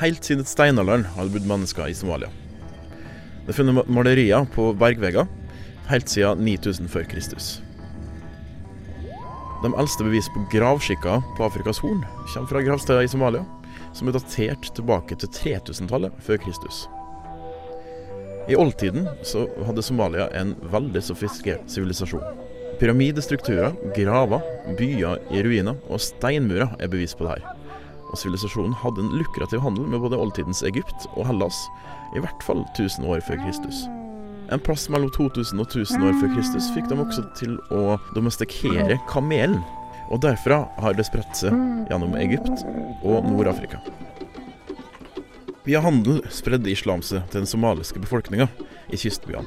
Helt 0.00 0.24
siden 0.24 0.48
steinalderen 0.48 1.04
har 1.16 1.26
det 1.26 1.36
bodd 1.36 1.48
mennesker 1.48 1.88
i 1.88 1.96
Somalia. 1.96 2.30
Det 3.44 3.52
er 3.52 3.58
funnet 3.58 3.88
malerier 3.88 4.46
på 4.54 4.70
bergvegger 4.78 5.28
helt 5.90 6.08
siden 6.08 6.44
9000 6.46 6.88
før 6.88 7.06
Kristus. 7.10 7.58
De 9.60 9.72
eldste 9.76 10.06
bevis 10.06 10.28
på 10.32 10.44
gravskikker 10.52 11.24
på 11.36 11.44
Afrikas 11.44 11.82
Horn 11.82 12.04
kommer 12.32 12.48
fra 12.48 12.62
gravsteder 12.64 13.04
i 13.04 13.10
Somalia, 13.10 13.44
som 13.96 14.08
er 14.08 14.16
datert 14.16 14.70
tilbake 14.76 15.18
til 15.20 15.30
3000-tallet 15.36 16.16
før 16.24 16.40
Kristus. 16.44 16.84
I 18.50 18.56
oldtiden 18.58 19.06
så 19.26 19.44
hadde 19.66 19.84
Somalia 19.84 20.26
en 20.34 20.56
veldig 20.72 21.02
sofistikert 21.04 21.68
sivilisasjon. 21.70 22.24
Pyramidestrukturer, 22.80 23.74
graver, 23.94 24.42
byer 24.78 25.20
i 25.30 25.42
ruiner 25.44 25.76
og 25.90 26.00
steinmurer 26.02 26.72
er 26.80 26.90
bevis 26.90 27.14
på 27.14 27.26
det 27.26 27.36
her. 27.36 27.56
Og 28.10 28.18
sivilisasjonen 28.18 28.74
hadde 28.80 29.04
en 29.04 29.12
lukrativ 29.20 29.62
handel 29.62 29.86
med 29.86 30.02
både 30.02 30.18
oldtidens 30.18 30.64
Egypt 30.66 31.06
og 31.12 31.28
Hellas, 31.28 31.60
i 32.16 32.22
hvert 32.24 32.46
fall 32.46 32.64
1000 32.72 33.06
år 33.06 33.22
før 33.26 33.38
Kristus. 33.44 33.84
En 34.50 34.62
plass 34.66 34.88
mellom 34.90 35.12
2000 35.14 35.60
og 35.62 35.68
1000 35.68 36.08
år 36.08 36.16
før 36.18 36.32
Kristus 36.34 36.70
fikk 36.74 36.88
de 36.90 36.98
også 36.98 37.22
til 37.38 37.54
å 37.70 38.00
domestikere 38.16 38.98
kamelen. 39.12 39.60
Og 40.10 40.18
derfra 40.22 40.64
har 40.82 40.96
det 40.98 41.06
spredt 41.06 41.38
seg 41.38 41.54
gjennom 41.90 42.16
Egypt 42.18 42.64
og 43.06 43.26
Nord-Afrika. 43.30 43.78
Via 45.66 45.82
handel 45.84 46.22
spredde 46.34 46.72
islam 46.72 47.02
seg 47.04 47.26
til 47.30 47.42
den 47.42 47.50
somaliske 47.50 48.00
befolkninga 48.02 48.48
i 48.90 48.98
kystbyene. 48.98 49.46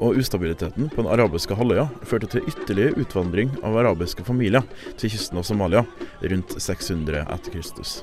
Og 0.00 0.16
ustabiliteten 0.16 0.88
på 0.88 1.02
den 1.02 1.10
arabiske 1.12 1.54
halvøya 1.54 1.84
førte 2.08 2.30
til 2.32 2.46
ytterligere 2.48 3.02
utvandring 3.02 3.52
av 3.60 3.76
arabiske 3.82 4.24
familier 4.24 4.64
til 4.98 5.12
kysten 5.12 5.38
av 5.38 5.44
Somalia 5.44 5.84
rundt 6.24 6.56
600 6.56 7.26
etter 7.26 7.52
Kristus. 7.52 8.00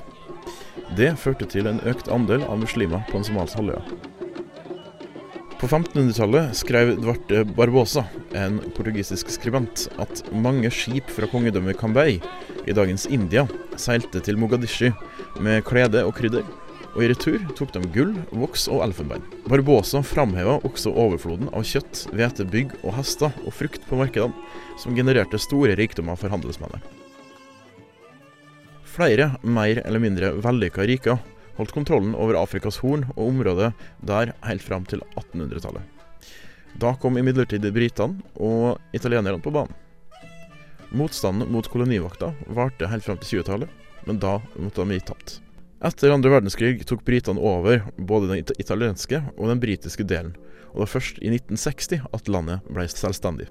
Det 0.96 1.10
førte 1.18 1.48
til 1.50 1.66
en 1.68 1.82
økt 1.90 2.08
andel 2.14 2.46
av 2.46 2.62
muslimer 2.62 3.02
på 3.10 3.18
den 3.18 3.26
somaliske 3.26 3.60
halvøya. 3.60 3.82
På 5.58 5.66
1500-tallet 5.66 6.54
skrev 6.54 6.94
Duarte 7.02 7.42
Barbosa, 7.50 8.06
en 8.36 8.58
portugisisk 8.76 9.30
skribent, 9.32 9.86
at 10.00 10.22
mange 10.32 10.70
skip 10.74 11.08
fra 11.12 11.28
kongedømmet 11.30 11.78
Cambay 11.80 12.18
i 12.68 12.74
dagens 12.76 13.06
India 13.06 13.46
seilte 13.80 14.20
til 14.24 14.38
Mogadishu 14.40 14.90
med 15.40 15.64
klede 15.68 16.04
og 16.04 16.16
krydder, 16.18 16.44
og 16.94 17.04
i 17.04 17.08
retur 17.12 17.42
tok 17.56 17.72
de 17.74 17.82
gull, 17.94 18.14
voks 18.34 18.66
og 18.72 18.82
elfenbein. 18.88 19.24
Barbosa 19.48 20.02
framheva 20.02 20.58
også 20.66 20.90
overfloden 20.90 21.50
av 21.54 21.66
kjøtt, 21.68 22.06
hvete, 22.16 22.46
bygg 22.48 22.74
og 22.82 22.96
hester 22.98 23.34
og 23.44 23.54
frukt 23.54 23.84
på 23.88 23.98
markedene, 24.00 24.34
som 24.80 24.96
genererte 24.96 25.40
store 25.40 25.76
rikdommer 25.78 26.18
for 26.18 26.32
handelsmennene. 26.32 26.82
Flere 28.88 29.30
mer 29.46 29.78
eller 29.84 30.02
mindre 30.02 30.32
vellykka 30.42 30.88
riker 30.90 31.20
holdt 31.58 31.74
kontrollen 31.74 32.16
over 32.18 32.38
Afrikas 32.40 32.80
Horn 32.82 33.06
og 33.16 33.28
området 33.28 33.70
der 34.06 34.34
helt 34.46 34.64
fram 34.64 34.86
til 34.88 35.04
1800-tallet. 35.14 35.97
Da 36.78 36.94
kom 36.94 37.18
imidlertid 37.18 37.66
britene 37.74 38.22
og 38.38 38.78
italienerne 38.94 39.42
på 39.42 39.50
banen. 39.50 39.74
Motstanden 40.94 41.50
mot 41.52 41.66
kolonivakta 41.68 42.30
varte 42.54 42.88
helt 42.88 43.04
fram 43.04 43.18
til 43.20 43.40
20-tallet, 43.40 43.68
men 44.06 44.20
da 44.22 44.38
måtte 44.56 44.84
de 44.86 44.96
gi 44.96 45.06
tapt. 45.10 45.34
Etter 45.84 46.14
andre 46.14 46.30
verdenskrig 46.32 46.86
tok 46.86 47.04
britene 47.06 47.42
over 47.42 47.82
både 47.98 48.30
den 48.30 48.54
italienske 48.62 49.20
og 49.36 49.50
den 49.50 49.60
britiske 49.62 50.06
delen, 50.06 50.32
og 50.70 50.78
det 50.78 50.84
var 50.84 50.92
først 50.94 51.18
i 51.18 51.32
1960 51.34 52.06
at 52.14 52.30
landet 52.30 52.70
ble 52.70 52.86
selvstendig. 52.90 53.48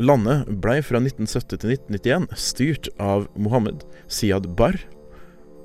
Landet 0.00 0.48
ble 0.64 0.80
fra 0.82 0.98
1970 0.98 1.60
til 1.62 1.76
1991 1.76 2.26
styrt 2.40 2.90
av 2.98 3.28
Mohammed 3.36 3.84
Siad 4.10 4.50
Barr, 4.58 4.80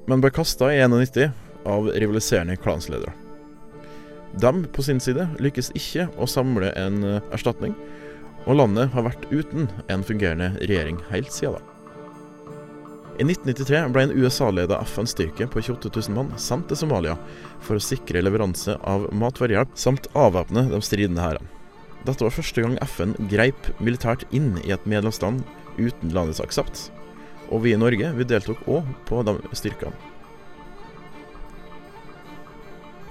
men 0.08 0.22
ble 0.22 0.32
kasta 0.36 0.70
i 0.76 0.84
91 0.84 1.32
av 1.66 1.90
rivaliserende 1.96 2.60
klansledere. 2.62 3.16
De 4.38 4.52
på 4.74 4.86
sin 4.86 5.02
side 5.02 5.26
lykkes 5.42 5.72
ikke 5.78 6.08
å 6.20 6.28
samle 6.30 6.70
en 6.78 7.02
eh, 7.04 7.34
erstatning, 7.34 7.74
og 8.46 8.60
landet 8.62 8.94
har 8.94 9.08
vært 9.08 9.26
uten 9.34 9.68
en 9.90 10.06
fungerende 10.06 10.54
regjering 10.62 11.02
helt 11.10 11.34
siden 11.34 11.58
da. 11.58 11.66
I 13.20 13.26
1993 13.26 13.80
ble 13.92 14.04
en 14.06 14.14
USA-leda 14.16 14.78
FN-styrke 14.86 15.50
på 15.52 15.60
28 15.60 15.92
000 15.92 16.16
mann 16.16 16.30
sendt 16.40 16.70
til 16.72 16.80
Somalia 16.80 17.18
for 17.60 17.76
å 17.76 17.84
sikre 17.84 18.22
leveranse 18.24 18.78
av 18.88 19.10
matvarehjelp 19.12 19.74
samt 19.76 20.08
avvæpne 20.16 20.70
de 20.72 20.80
stridende 20.86 21.26
hærene. 21.26 21.50
Dette 22.08 22.24
var 22.24 22.32
første 22.32 22.64
gang 22.64 22.78
FN 22.86 23.18
greip 23.28 23.74
militært 23.84 24.24
inn 24.32 24.54
i 24.64 24.72
et 24.72 24.88
medlemsland 24.88 25.44
uten 25.76 26.16
landets 26.16 26.40
aksept, 26.40 26.88
og 27.52 27.66
vi 27.66 27.76
i 27.76 27.82
Norge 27.82 28.14
vi 28.16 28.30
deltok 28.30 28.64
òg 28.72 28.88
på 29.10 29.20
de 29.28 29.36
styrkene. 29.52 30.09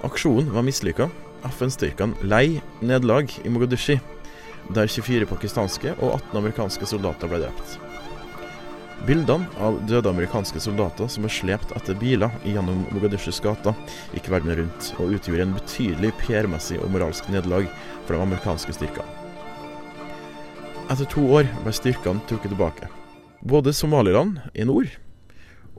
Aksjonen 0.03 0.53
var 0.53 0.63
mislykka. 0.63 1.09
FN-styrkene 1.43 2.15
lei 2.27 2.61
nederlag 2.79 3.31
i 3.43 3.49
Mogadishu, 3.51 3.97
der 4.75 4.87
24 4.87 5.27
pakistanske 5.27 5.93
og 5.97 6.17
18 6.17 6.39
amerikanske 6.39 6.87
soldater 6.87 7.31
ble 7.31 7.39
drept. 7.43 7.77
Bildene 9.07 9.47
av 9.63 9.77
døde 9.87 10.11
amerikanske 10.11 10.59
soldater 10.59 11.07
som 11.11 11.23
er 11.27 11.31
slept 11.31 11.71
etter 11.75 11.95
biler 11.99 12.33
gjennom 12.43 12.81
Mogadishus 12.91 13.39
gater, 13.43 13.75
gikk 14.15 14.27
verden 14.31 14.55
rundt 14.59 14.89
og 14.99 15.15
utgjorde 15.15 15.45
en 15.47 15.55
betydelig 15.55 16.11
PR-messig 16.19 16.81
og 16.83 16.91
moralsk 16.91 17.27
nederlag 17.31 17.69
for 18.05 18.15
de 18.15 18.23
amerikanske 18.23 18.75
styrkene. 18.75 19.07
Etter 20.89 21.07
to 21.11 21.23
år 21.37 21.47
ble 21.63 21.75
styrkene 21.75 22.23
trukket 22.27 22.51
tilbake. 22.55 22.91
Både 23.39 23.75
Somaliland 23.75 24.41
i 24.55 24.67
nord 24.67 24.91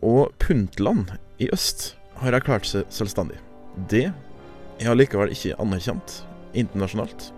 og 0.00 0.32
Puntland 0.40 1.12
i 1.42 1.50
øst 1.52 1.94
har 2.22 2.36
erklært 2.36 2.68
seg 2.68 2.88
selvstendig. 2.92 3.40
Det 3.88 4.10
er 4.80 4.90
allikevel 4.90 5.32
ikke 5.32 5.56
anerkjent 5.62 6.20
internasjonalt, 6.58 7.30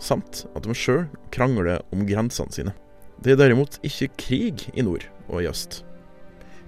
samt 0.00 0.44
at 0.54 0.64
de 0.64 0.76
sjøl 0.76 1.06
krangler 1.34 1.82
om 1.92 2.04
grensene 2.08 2.54
sine. 2.54 2.72
Det 3.20 3.34
er 3.34 3.40
derimot 3.40 3.80
ikke 3.86 4.12
krig 4.20 4.68
i 4.72 4.84
nord 4.86 5.04
og 5.26 5.42
i 5.42 5.48
øst, 5.50 5.82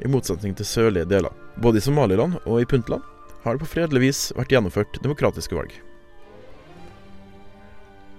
i 0.02 0.10
motsetning 0.10 0.56
til 0.58 0.68
sørlige 0.68 1.08
deler. 1.08 1.32
Både 1.56 1.80
i 1.80 1.84
Somaliland 1.84 2.40
og 2.44 2.60
i 2.60 2.68
Puntland 2.68 3.04
har 3.44 3.54
det 3.54 3.64
på 3.64 3.72
fredelig 3.76 4.04
vis 4.08 4.22
vært 4.36 4.52
gjennomført 4.52 5.00
demokratiske 5.04 5.56
valg. 5.56 5.72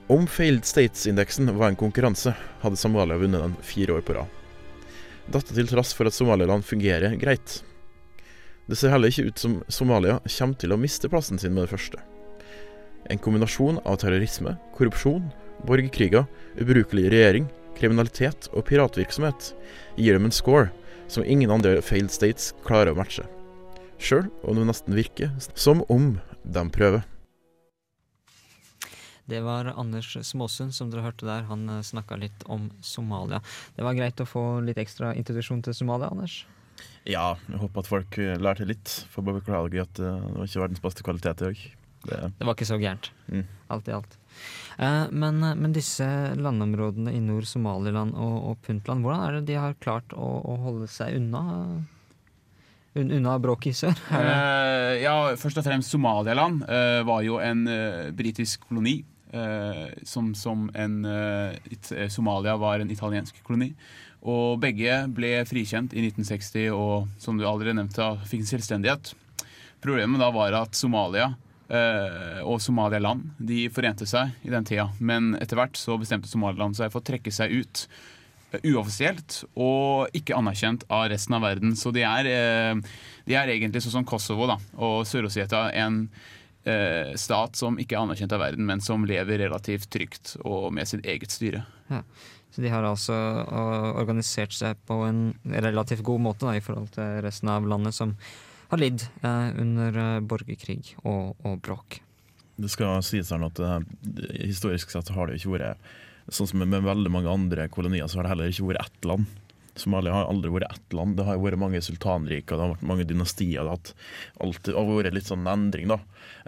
Om 0.09 0.25
Failed 0.25 0.65
States-indeksen 0.65 1.51
var 1.59 1.69
en 1.69 1.77
konkurranse, 1.77 2.33
hadde 2.63 2.79
Somalia 2.79 3.19
vunnet 3.21 3.43
den 3.43 3.57
fire 3.61 3.99
år 3.99 4.05
på 4.07 4.15
rad. 4.17 4.37
Dette 5.29 5.53
til 5.53 5.69
tross 5.69 5.91
for 5.93 6.09
at 6.09 6.15
Somaliland 6.15 6.65
fungerer 6.65 7.13
greit. 7.21 7.59
Det 8.69 8.77
ser 8.77 8.91
heller 8.93 9.09
ikke 9.09 9.31
ut 9.31 9.41
som 9.41 9.53
Somalia 9.65 10.19
kommer 10.29 10.57
til 10.61 10.73
å 10.75 10.77
miste 10.77 11.09
plassen 11.09 11.39
sin 11.41 11.55
med 11.55 11.65
det 11.65 11.71
første. 11.71 12.01
En 13.09 13.17
kombinasjon 13.17 13.79
av 13.81 13.97
terrorisme, 14.03 14.53
korrupsjon, 14.77 15.23
borgerkriger, 15.65 16.27
ubrukelig 16.61 17.07
regjering, 17.09 17.47
kriminalitet 17.79 18.45
og 18.53 18.67
piratvirksomhet 18.69 19.53
gir 19.97 20.13
dem 20.13 20.27
en 20.29 20.35
score 20.35 20.67
som 21.09 21.25
ingen 21.25 21.49
andre 21.49 21.79
failed 21.81 22.13
states 22.13 22.51
klarer 22.67 22.93
å 22.93 22.99
matche. 22.99 23.25
Sjøl 23.97 24.29
om 24.45 24.61
det 24.61 24.67
nesten 24.69 24.99
virker 24.99 25.33
som 25.57 25.81
om 25.89 26.19
de 26.45 26.65
prøver. 26.69 27.01
Det 29.29 29.41
var 29.45 29.73
Anders 29.73 30.13
Småsund 30.25 30.77
som 30.77 30.93
dere 30.93 31.07
hørte 31.07 31.25
der. 31.25 31.49
Han 31.49 31.65
snakka 31.85 32.21
litt 32.21 32.45
om 32.45 32.69
Somalia. 32.85 33.41
Det 33.73 33.85
var 33.85 33.97
greit 33.97 34.21
å 34.21 34.29
få 34.29 34.45
litt 34.65 34.77
ekstra 34.81 35.15
introduksjon 35.17 35.65
til 35.65 35.77
Somalia, 35.77 36.13
Anders? 36.13 36.43
Ja, 37.09 37.35
jeg 37.49 37.59
håper 37.61 37.81
at 37.83 37.89
folk 37.89 38.17
eh, 38.21 38.35
lærte 38.41 38.67
litt. 38.69 38.91
For 39.09 39.25
bare 39.25 39.39
beklage 39.41 39.81
at 39.81 39.99
eh, 40.03 40.19
det 40.29 40.37
var 40.37 40.49
ikke 40.49 40.63
verdens 40.65 40.83
beste 40.83 41.05
kvalitet 41.05 41.41
i 41.41 41.45
dag. 41.49 41.61
Det, 41.99 42.17
Det 42.39 42.45
var 42.47 42.55
ikke 42.55 42.67
så 42.69 42.77
gærent, 42.79 43.09
Mm. 43.27 43.43
alt 43.69 43.87
i 43.89 43.91
alt. 43.97 44.13
Eh, 44.79 45.07
men, 45.11 45.39
men 45.59 45.73
disse 45.75 46.05
landområdene 46.39 47.11
i 47.13 47.19
nord, 47.19 47.43
Somaliland 47.49 48.13
og, 48.15 48.35
og 48.51 48.61
Puntland, 48.65 49.03
hvordan 49.03 49.25
er 49.25 49.37
det 49.39 49.45
de 49.49 49.57
har 49.59 49.75
klart 49.83 50.13
å, 50.15 50.29
å 50.47 50.55
holde 50.63 50.87
seg 50.87 51.17
unna? 51.19 51.41
Un, 52.97 53.11
unna 53.13 53.35
bråket 53.39 53.69
i 53.73 53.77
sør? 53.77 53.99
Eh, 54.17 54.95
ja, 55.03 55.13
først 55.37 55.59
og 55.61 55.65
fremst 55.67 55.91
Somalialand 55.93 56.63
eh, 56.65 57.01
var 57.07 57.21
jo 57.27 57.37
en 57.43 57.65
britisk 58.17 58.65
koloni. 58.69 59.01
Eh, 59.33 59.87
som, 60.03 60.33
som 60.35 60.69
en 60.73 60.99
eh, 61.05 61.57
eh, 61.95 62.07
Somalia 62.09 62.57
var 62.57 62.79
en 62.79 62.91
italiensk 62.91 63.41
koloni. 63.43 63.71
Og 64.29 64.59
begge 64.59 65.05
ble 65.15 65.37
frikjent 65.47 65.93
i 65.95 66.03
1960 66.03 66.73
og 66.75 67.07
som 67.21 67.39
du 67.39 67.45
allerede 67.47 67.77
nevnte, 67.79 68.11
fikk 68.27 68.43
en 68.43 68.51
selvstendighet. 68.51 69.13
Problemet 69.79 70.19
da 70.19 70.27
var 70.35 70.57
at 70.59 70.75
Somalia 70.75 71.29
eh, 71.71 72.41
og 72.43 72.59
Somalialand 72.63 73.29
de 73.39 73.67
forente 73.71 74.07
seg 74.09 74.33
i 74.43 74.51
den 74.51 74.67
tida. 74.67 74.89
Men 74.99 75.35
etter 75.39 75.59
hvert 75.59 75.79
så 75.79 75.97
bestemte 76.01 76.31
Somaliland 76.31 76.77
seg 76.77 76.91
for 76.91 77.01
å 77.03 77.09
trekke 77.11 77.33
seg 77.33 77.61
ut 77.61 77.85
uoffisielt 78.65 79.43
og 79.61 80.15
ikke 80.17 80.37
anerkjent 80.37 80.85
av 80.89 81.07
resten 81.11 81.37
av 81.37 81.45
verden. 81.45 81.75
Så 81.77 81.93
de 81.93 82.03
er, 82.03 82.25
eh, 82.25 82.75
de 83.25 83.35
er 83.37 83.47
egentlig 83.47 83.83
sånn 83.85 83.99
som 83.99 84.05
Kosovo 84.05 84.47
da, 84.49 84.57
og 84.77 85.05
Sør-Ossetia 85.05 85.69
en 85.73 86.07
eh, 86.65 87.13
stat 87.19 87.59
som 87.59 87.79
ikke 87.79 87.95
er 87.95 88.03
anerkjent 88.03 88.35
av 88.35 88.43
verden, 88.43 88.67
men 88.67 88.83
som 88.83 89.07
lever 89.07 89.45
relativt 89.45 89.89
trygt 89.93 90.35
og 90.43 90.71
med 90.75 90.89
sitt 90.89 91.05
eget 91.05 91.33
styre. 91.35 91.63
Ja. 91.91 92.03
Så 92.49 92.63
de 92.63 92.69
har 92.73 92.81
altså 92.81 93.13
uh, 93.13 93.91
organisert 94.01 94.55
seg 94.57 94.79
på 94.89 95.03
en 95.05 95.35
relativt 95.45 96.01
god 96.01 96.23
måte 96.25 96.47
da, 96.47 96.55
i 96.57 96.63
forhold 96.65 96.89
til 96.95 97.19
resten 97.21 97.51
av 97.53 97.67
landet, 97.69 97.93
som 97.93 98.15
har 98.69 98.81
lidd 98.81 99.05
eh, 99.21 99.49
under 99.61 99.97
eh, 99.97 100.19
borgerkrig 100.21 100.93
og, 101.01 101.35
og 101.45 101.57
bråk. 101.65 101.99
det 102.59 102.69
skal 102.69 103.01
sies 103.05 103.31
her 103.33 103.45
at 103.47 103.61
eh, 103.65 103.79
historisk 104.43 104.93
sett 104.93 105.09
har 105.15 105.29
det 105.29 105.39
ikke 105.39 105.55
vært 105.57 105.89
sånn 106.29 106.51
som 106.51 106.61
med 106.61 106.85
veldig 106.85 107.09
mange 107.09 107.31
andre 107.31 107.65
kolonier, 107.73 108.05
så 108.05 108.19
har 108.19 108.27
det 108.27 108.33
heller 108.35 108.51
ikke 108.53 108.67
vært 108.69 108.85
ett 108.85 109.07
land. 109.09 109.39
Somalia 109.79 110.13
har 110.15 110.27
aldri 110.29 110.51
vært 110.53 110.73
ett 110.73 110.95
land. 110.95 111.15
Det 111.17 111.25
har 111.27 111.39
vært 111.41 111.61
mange 111.61 111.81
sultanriker, 111.83 112.55
det 112.57 112.65
har 112.65 112.73
vært 112.75 112.89
mange 112.91 113.07
dynastier. 113.09 113.63
Det 113.63 113.71
har 113.73 113.93
alltid, 114.45 114.73
det 114.73 114.77
har 114.77 114.91
vært 114.91 115.17
litt 115.17 115.29
sånn 115.31 115.47
endring, 115.49 115.87
da. 115.91 115.99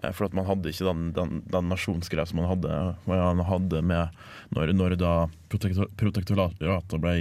Eh, 0.02 0.12
For 0.12 0.28
at 0.28 0.36
man 0.38 0.48
hadde 0.50 0.74
ikke 0.74 0.90
den, 0.90 1.08
den, 1.18 1.42
den 1.52 1.72
nasjonsgreia 1.72 2.28
som 2.30 2.42
man 2.42 2.52
hadde, 2.52 2.82
man 3.08 3.46
hadde 3.48 3.82
med 3.82 4.22
når, 4.56 4.76
når 4.78 4.98
da 5.00 5.16
protektor, 5.52 5.90
protektoratet 6.00 7.02
ble 7.02 7.18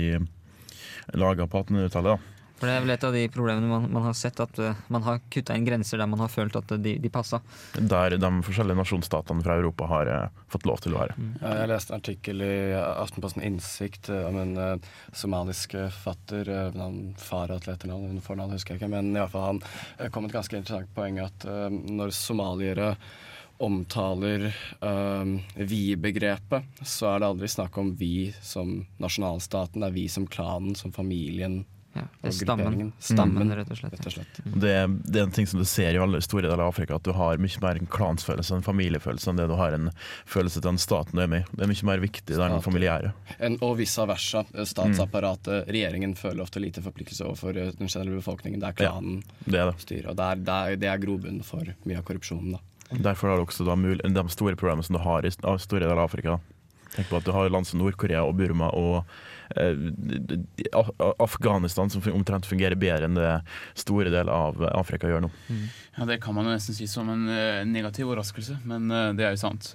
laga 1.14 1.46
på 1.50 1.64
1800-tallet. 1.64 2.28
For 2.60 2.68
det 2.68 2.74
er 2.76 2.84
vel 2.84 2.92
et 2.92 3.04
av 3.08 3.14
de 3.16 3.22
problemene 3.32 3.68
man, 3.70 3.86
man 3.88 4.04
har 4.04 4.16
sett, 4.18 4.40
at 4.42 4.58
uh, 4.60 4.76
man 4.92 5.04
har 5.06 5.22
kutta 5.32 5.56
inn 5.56 5.64
grenser 5.64 6.00
der 6.00 6.10
man 6.10 6.20
har 6.20 6.28
følt 6.28 6.58
at 6.60 6.74
de, 6.84 6.92
de 7.00 7.12
passa. 7.12 7.40
Der 7.74 8.18
de 8.20 8.30
forskjellige 8.44 8.76
nasjonsstatene 8.82 9.44
fra 9.46 9.56
Europa 9.56 9.88
har 9.90 10.12
uh, 10.12 10.44
fått 10.52 10.68
lov 10.68 10.82
til 10.84 10.94
å 10.94 11.00
være. 11.00 11.16
Ja, 11.40 11.54
Jeg 11.62 11.72
leste 11.72 11.94
en 11.94 12.02
artikkel 12.02 12.44
i 12.44 12.52
Aftenposten 12.76 13.46
Innsikt 13.48 14.12
uh, 14.12 14.28
om 14.28 14.38
en 14.44 14.84
somalisk 15.16 15.78
forfatter. 15.78 16.52
Uh, 16.52 16.76
navn 16.76 17.16
Farah 17.20 17.64
til 17.64 17.74
etternavn, 17.74 18.12
hun 18.12 18.24
fornavn 18.24 18.54
husker 18.54 18.76
jeg 18.76 18.82
ikke. 18.82 18.92
Men 18.92 19.14
i 19.14 19.18
hvert 19.22 19.32
fall 19.32 19.48
han 19.48 20.12
kom 20.12 20.26
med 20.26 20.34
et 20.34 20.38
ganske 20.38 20.60
interessant 20.60 20.94
poeng 20.94 21.20
at 21.24 21.48
når 21.90 22.12
somaliere 22.14 22.94
omtaler 23.60 24.46
eh, 24.80 25.24
vi-begrepet, 25.54 26.80
så 26.82 27.10
er 27.10 27.20
det 27.20 27.28
aldri 27.28 27.50
snakk 27.52 27.76
om 27.80 27.92
vi 27.96 28.30
som 28.42 28.78
nasjonalstaten, 29.02 29.82
det 29.82 29.90
er 29.90 29.98
vi 29.98 30.06
som 30.08 30.28
klanen, 30.30 30.72
som 30.78 30.94
familien. 30.96 31.60
Ja, 31.92 32.04
det 32.22 32.28
er 32.28 32.34
stammen. 32.36 32.64
grupperingen. 32.64 32.92
Stammen, 33.02 33.50
rett 33.58 33.70
og 33.74 33.78
slett. 33.80 33.92
Rett 33.98 34.06
og 34.06 34.12
slett. 34.14 34.36
Det, 34.46 34.74
det 35.10 35.18
er 35.18 35.24
en 35.26 35.32
ting 35.34 35.46
som 35.50 35.58
du 35.58 35.64
ser 35.66 35.96
i 35.96 35.98
alle 35.98 36.20
store 36.22 36.44
deler 36.46 36.62
av 36.62 36.68
Afrika, 36.70 36.94
at 37.00 37.02
du 37.02 37.10
har 37.16 37.40
mye 37.42 37.62
mer 37.64 37.80
en 37.80 37.88
klansfølelse, 37.90 38.54
en 38.60 38.62
familiefølelse, 38.62 39.30
enn 39.32 39.40
det 39.40 39.48
du 39.50 39.56
har 39.58 39.74
en 39.74 39.88
følelse 40.24 40.60
til 40.60 40.68
den 40.68 40.78
staten 40.78 41.18
du 41.18 41.24
er 41.24 41.32
med 41.32 41.42
i. 41.42 41.56
Det 41.56 41.66
er 41.66 41.72
mye 41.72 41.88
mer 41.90 42.04
viktig, 42.04 42.28
det 42.30 42.38
er 42.38 42.54
den 42.54 42.62
familiære. 42.62 43.10
En, 43.40 43.58
og 43.66 43.74
vice 43.82 44.06
versa. 44.06 44.44
Statsapparatet, 44.70 45.66
regjeringen 45.68 46.14
føler 46.18 46.42
ofte 46.44 46.62
lite 46.62 46.82
forpliktelse 46.84 47.26
overfor 47.26 47.56
eh, 47.58 47.72
den 47.78 47.88
generelle 47.90 48.20
befolkningen. 48.20 48.60
Det 48.62 48.70
er 48.70 48.84
Ja. 48.86 48.92
klanen 48.92 49.22
Det 49.44 49.58
er 49.60 49.70
det. 49.72 49.80
styrer. 49.82 50.10
Og 50.10 50.16
det 50.16 50.24
er, 50.30 50.36
det 50.46 50.54
er, 50.54 50.76
det 50.76 50.88
er 50.94 50.98
grobunnen 51.02 51.42
for 51.44 51.74
mye 51.84 51.98
av 51.98 52.04
korrupsjonen. 52.04 52.52
da. 52.56 52.60
Derfor 53.10 53.28
har 53.30 53.36
du 53.36 53.44
også 53.46 53.64
da 53.66 53.76
mul 53.76 53.98
de 54.02 54.24
store 54.30 54.56
problemene 54.56 54.84
som 54.86 54.96
du 54.96 55.02
har 55.02 55.26
i 55.26 55.30
store 55.30 55.80
deler 55.80 55.92
av 55.98 56.06
Afrika. 56.08 56.38
Tenk 56.94 57.06
på 57.08 57.16
at 57.20 57.24
du 57.24 57.30
har 57.30 57.48
land 57.50 57.66
som 57.66 57.78
Nord-Korea 57.78 58.24
og 58.26 58.34
Burma 58.36 58.70
og 58.74 58.96
eh, 59.04 59.29
Afghanistan, 61.18 61.90
som 61.90 62.04
omtrent 62.12 62.46
fungerer 62.46 62.78
bedre 62.78 63.08
enn 63.08 63.18
det 63.18 63.30
store 63.78 64.12
deler 64.12 64.32
av 64.32 64.60
Afrika 64.72 65.10
gjør 65.10 65.26
nå. 65.26 65.30
Ja, 65.96 66.06
Det 66.06 66.20
kan 66.22 66.36
man 66.36 66.46
jo 66.46 66.54
nesten 66.54 66.76
si 66.76 66.86
som 66.90 67.08
en 67.12 67.26
eh, 67.28 67.64
negativ 67.68 68.08
overraskelse, 68.08 68.60
men 68.70 68.90
eh, 68.94 69.10
det 69.18 69.26
er 69.26 69.34
jo 69.34 69.42
sant. 69.42 69.72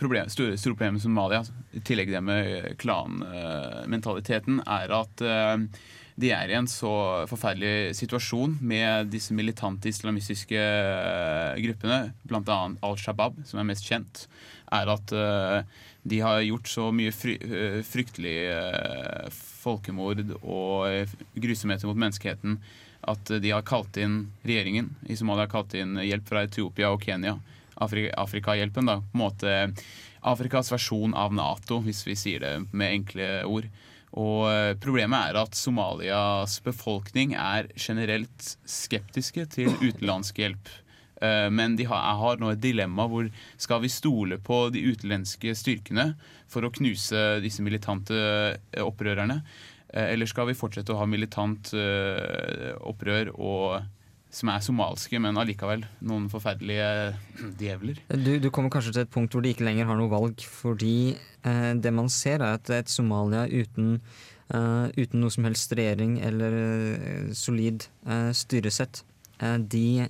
Problem, 0.00 0.30
store, 0.32 0.56
store 0.58 0.74
problemet 0.74 0.98
med 0.98 1.06
Somalia, 1.06 1.44
i 1.72 1.84
tillegg 1.86 2.10
det 2.12 2.24
med 2.24 2.74
klanmentaliteten, 2.82 4.60
er 4.66 4.96
at 4.96 5.22
eh, 5.24 5.68
de 6.16 6.30
er 6.32 6.48
i 6.48 6.56
en 6.56 6.68
så 6.70 6.90
forferdelig 7.28 7.96
situasjon 7.98 8.56
med 8.64 9.10
disse 9.12 9.36
militante 9.36 9.90
islamistiske 9.92 10.56
eh, 10.56 11.58
gruppene, 11.60 11.98
bl.a. 12.24 12.60
Al 12.86 12.96
Shabaab, 13.00 13.42
som 13.44 13.60
er 13.60 13.68
mest 13.68 13.84
kjent, 13.84 14.24
er 14.72 14.92
at 14.94 15.12
eh, 15.12 15.82
de 16.08 16.20
har 16.20 16.40
gjort 16.40 16.68
så 16.68 16.90
mye 16.94 17.12
fry, 17.12 17.34
eh, 17.42 17.80
fryktelig 17.82 18.36
eh, 18.52 19.30
folkemord 19.34 20.22
og 20.38 20.86
eh, 20.86 21.14
grusomheter 21.34 21.90
mot 21.90 21.98
menneskeheten 21.98 22.60
at 23.10 23.30
de 23.42 23.50
har 23.50 23.66
kalt 23.66 23.98
inn 24.02 24.20
regjeringen 24.46 24.92
i 25.06 25.16
Somalia 25.18 25.46
har 25.46 25.52
kalt 25.52 25.74
inn 25.78 25.98
hjelp 26.02 26.26
fra 26.26 26.44
Etiopia 26.46 26.90
og 26.94 27.02
Kenya. 27.02 27.36
Afri 27.76 28.06
Afrikahjelpen, 28.10 28.88
da. 28.88 28.96
På 29.02 29.18
en 29.18 29.20
måte 29.20 29.52
Afrikas 30.26 30.72
versjon 30.72 31.14
av 31.14 31.34
Nato, 31.36 31.78
hvis 31.84 32.00
vi 32.06 32.16
sier 32.18 32.42
det 32.42 32.54
med 32.72 32.96
enkle 33.02 33.28
ord. 33.46 33.68
Og 34.16 34.80
problemet 34.82 35.30
er 35.30 35.38
at 35.38 35.54
Somalias 35.54 36.56
befolkning 36.64 37.36
er 37.38 37.68
generelt 37.76 38.56
skeptiske 38.66 39.44
til 39.54 39.70
utenlandsk 39.76 40.40
hjelp. 40.42 40.72
Eh, 41.22 41.48
Men 41.50 41.78
har, 41.88 42.02
har 42.20 42.36
nå 42.40 42.50
et 42.52 42.60
dilemma 42.60 43.06
hvor 43.08 43.30
skal 43.56 43.80
vi 43.84 43.88
stole 43.92 44.36
på 44.38 44.66
de 44.74 44.82
utenlandske 44.90 45.54
styrkene 45.56 46.10
for 46.48 46.66
å 46.66 46.72
knuse 46.74 47.40
disse 47.44 47.64
militante 47.64 48.14
eh, 48.16 48.84
opprørerne? 48.84 49.40
Eh, 49.88 50.12
Eller 50.12 50.28
skal 50.28 50.50
vi 50.50 50.58
fortsette 50.58 50.92
å 50.92 51.00
ha 51.00 51.06
militant 51.08 51.72
opprør 52.84 53.30
og, 53.36 53.86
som 54.36 54.50
er 54.52 54.60
somalske, 54.60 55.16
men 55.22 55.38
allikevel 55.40 55.86
noen 56.04 56.28
forferdelige 56.28 56.88
djevler? 57.60 58.02
Du, 58.12 58.34
du 58.42 58.50
kommer 58.52 58.72
kanskje 58.74 58.92
til 58.92 59.06
et 59.06 59.12
punkt 59.14 59.32
hvor 59.32 59.44
de 59.44 59.54
ikke 59.54 59.64
lenger 59.64 59.88
har 59.88 59.96
noe 59.96 60.12
valg, 60.12 60.42
fordi 60.44 61.14
eh, 61.16 61.72
det 61.80 61.92
man 61.96 62.10
ser 62.12 62.44
er 62.44 62.58
at 62.58 62.68
et 62.76 62.92
Somalia 62.92 63.46
uten, 63.48 64.00
eh, 64.52 64.86
uten 65.00 65.22
noe 65.24 65.32
som 65.32 65.48
helst 65.48 65.72
regjering 65.78 66.18
eller 66.20 66.60
eh, 66.60 67.32
solid 67.32 67.88
styresett, 68.36 69.04
de 69.36 70.06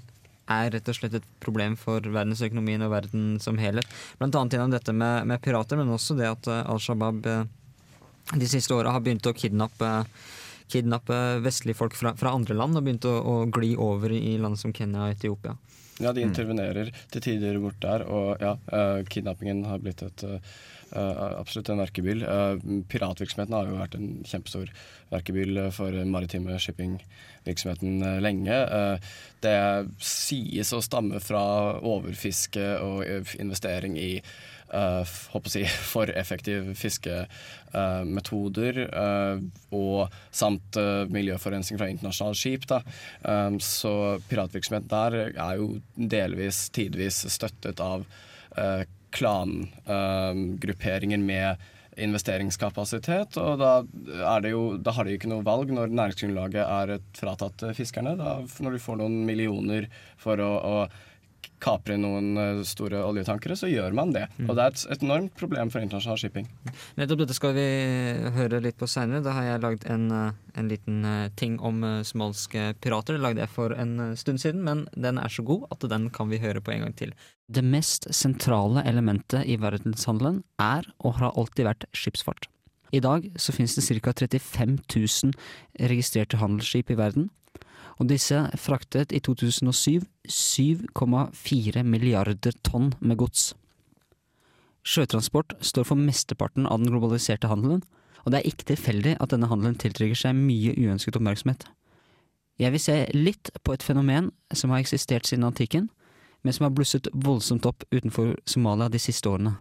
er 0.52 0.70
rett 0.74 0.88
og 0.90 0.96
slett 0.98 1.16
et 1.18 1.28
problem 1.42 1.74
for 1.80 2.00
verdensøkonomien 2.00 2.85
og 2.87 2.92
verden 2.94 3.37
som 3.42 3.59
helhet. 3.61 3.88
Blant 4.20 4.37
annet 4.38 4.56
gjennom 4.56 4.74
dette 4.74 4.94
med, 4.94 5.26
med 5.26 5.42
pirater, 5.42 5.78
men 5.80 5.92
også 5.94 6.16
det 6.18 6.30
at 6.30 6.50
eh, 6.50 6.64
Al 6.70 6.82
Shabaab 6.82 7.26
eh, 7.30 7.46
de 8.35 8.50
siste 8.50 8.74
åra 8.74 8.94
har 8.94 9.04
begynt 9.04 9.26
å 9.26 9.37
kidnappe 9.37 9.92
kidnappe 10.66 11.14
vestlige 11.44 11.78
folk 11.78 11.94
fra, 11.94 12.11
fra 12.18 12.32
andre 12.35 12.56
land 12.59 12.74
og 12.74 12.82
begynt 12.82 13.06
å, 13.06 13.14
å 13.22 13.35
gli 13.54 13.76
over 13.78 14.11
i 14.11 14.35
land 14.42 14.59
som 14.59 14.72
Kenya 14.74 15.04
og 15.04 15.12
Etiopia. 15.14 15.54
Ja, 15.96 16.12
de 16.12 16.24
intervenerer 16.26 16.90
til 17.12 17.22
tider 17.24 17.56
bort 17.62 17.78
der, 17.80 18.04
og 18.04 18.42
ja, 18.42 18.56
uh, 18.68 19.00
kidnappingen 19.09 19.64
har 19.64 19.80
blitt 19.80 20.02
et 20.04 20.24
eh, 20.28 20.56
absolutt 20.92 21.70
en 21.72 21.80
verkebyll. 21.80 22.20
Uh, 22.22 22.82
piratvirksomheten 22.92 23.56
har 23.56 23.70
jo 23.70 23.78
vært 23.78 23.96
en 23.96 24.11
kjempestor 24.28 24.68
verkebyll 25.11 25.62
for 25.74 25.96
den 25.96 26.12
maritime 26.12 26.59
shippingvirksomheten 26.61 28.04
lenge. 28.20 28.59
Det 29.40 29.56
sies 30.02 30.72
å 30.74 30.82
stamme 30.85 31.22
fra 31.22 31.42
overfiske 31.80 32.66
og 32.82 33.32
investering 33.40 33.96
i 33.96 34.11
håper 34.70 35.48
å 35.48 35.52
si, 35.52 35.64
for 35.92 36.11
effektive 36.16 36.74
fiskemetoder, 36.79 38.79
eh, 38.87 39.37
og 39.76 40.09
samt 40.35 40.76
eh, 40.81 41.07
miljøforurensning 41.12 41.79
fra 41.81 41.88
internasjonale 41.92 42.37
skip. 42.38 42.62
Da. 42.70 42.79
Eh, 43.22 43.50
så 43.62 44.20
piratvirksomhet 44.31 44.87
der 44.90 45.12
er 45.29 45.55
jo 45.61 45.66
delvis, 45.96 46.70
tidvis 46.74 47.16
støttet 47.33 47.81
av 47.85 48.05
klangrupperinger 49.12 51.18
med 51.20 51.57
investeringskapasitet, 51.96 53.38
og 53.40 53.61
da, 53.61 53.72
jo, 54.50 54.62
da 54.76 54.92
har 54.96 55.07
de 55.07 55.14
jo 55.14 55.20
ikke 55.20 55.33
noe 55.33 55.46
valg 55.46 55.72
når 55.72 55.94
næringsgrunnlaget 55.96 56.62
er 56.62 56.96
fratatt 57.16 57.66
eh, 57.66 57.76
fiskerne. 57.76 58.16
Da, 58.20 58.38
når 58.62 58.76
de 58.76 58.83
får 58.85 59.00
noen 59.00 59.22
millioner 59.29 59.88
for 60.20 60.40
å, 60.42 60.50
å 60.61 60.76
kapre 61.62 61.96
noen 62.00 62.37
eh, 62.40 62.62
store 62.66 63.02
oljetankere, 63.06 63.56
så 63.59 63.70
gjør 63.70 63.94
man 63.96 64.12
det. 64.14 64.26
Og 64.46 64.54
det 64.54 64.64
er 64.64 64.74
et, 64.74 64.85
et 64.96 65.04
enormt 65.06 65.35
problem 65.38 65.72
for 65.72 65.85
internasjonal 65.85 66.20
shipping. 66.20 66.48
Nettopp 66.98 67.22
dette 67.22 67.37
skal 67.37 67.54
vi 67.56 67.66
høre 68.37 68.61
litt 68.64 68.78
på 68.80 68.88
seinere. 68.90 69.24
Da 69.24 69.35
har 69.37 69.48
jeg 69.50 69.62
lagd 69.64 69.87
en, 69.92 70.09
eh, 70.14 70.42
en 70.61 70.70
liten 70.70 71.04
eh, 71.04 71.28
ting 71.38 71.59
om 71.61 71.85
somaliske 72.06 72.72
pirater. 72.85 73.16
Det 73.16 73.24
lagde 73.24 73.44
jeg 73.44 73.52
for 73.52 73.74
en 73.76 73.96
eh, 74.09 74.16
stund 74.18 74.42
siden, 74.42 74.64
men 74.66 74.85
den 74.96 75.20
er 75.22 75.32
så 75.32 75.44
god 75.46 75.68
at 75.74 75.88
den 75.90 76.11
kan 76.14 76.32
vi 76.32 76.42
høre 76.42 76.62
på 76.64 76.74
en 76.74 76.87
gang 76.87 76.98
til. 76.98 77.14
Det 77.46 77.62
mest 77.64 78.09
sentrale 78.14 78.82
elementet 78.88 79.46
i 79.46 79.59
verdenshandelen 79.62 80.42
er 80.62 80.88
og 80.98 81.18
har 81.20 81.35
alltid 81.35 81.68
vært 81.68 81.88
skipsfart. 81.94 82.50
I 82.94 83.02
dag 83.02 83.26
så 83.40 83.52
finnes 83.54 83.74
det 83.74 83.85
ca. 84.02 84.12
35 84.14 84.78
000 84.94 85.88
registrerte 85.90 86.38
handelsskip 86.40 86.90
i 86.90 86.98
verden, 86.98 87.30
og 87.96 88.11
disse 88.11 88.38
fraktet 88.61 89.12
i 89.16 89.20
2007 89.24 90.04
7,4 90.28 91.85
milliarder 91.87 92.56
tonn 92.66 92.92
med 93.00 93.18
gods. 93.20 93.54
Sjøtransport 94.87 95.56
står 95.64 95.88
for 95.88 95.98
mesteparten 95.98 96.66
av 96.66 96.78
den 96.78 96.92
globaliserte 96.92 97.50
handelen, 97.50 97.82
og 98.24 98.32
det 98.32 98.40
er 98.40 98.50
ikke 98.50 98.68
tilfeldig 98.72 99.16
at 99.22 99.32
denne 99.32 99.48
handelen 99.50 99.78
tiltrekker 99.78 100.18
seg 100.18 100.38
mye 100.38 100.74
uønsket 100.78 101.18
oppmerksomhet. 101.18 101.66
Jeg 102.59 102.72
vil 102.72 102.80
se 102.80 102.96
litt 103.14 103.50
på 103.64 103.74
et 103.76 103.85
fenomen 103.85 104.30
som 104.54 104.72
har 104.72 104.80
eksistert 104.80 105.28
siden 105.28 105.46
antikken, 105.46 105.90
men 106.42 106.54
som 106.54 106.68
har 106.68 106.74
blusset 106.74 107.09
voldsomt 107.12 107.66
opp 107.68 107.85
utenfor 107.90 108.35
Somalia 108.48 108.88
de 108.88 109.00
siste 109.02 109.28
årene. 109.28 109.56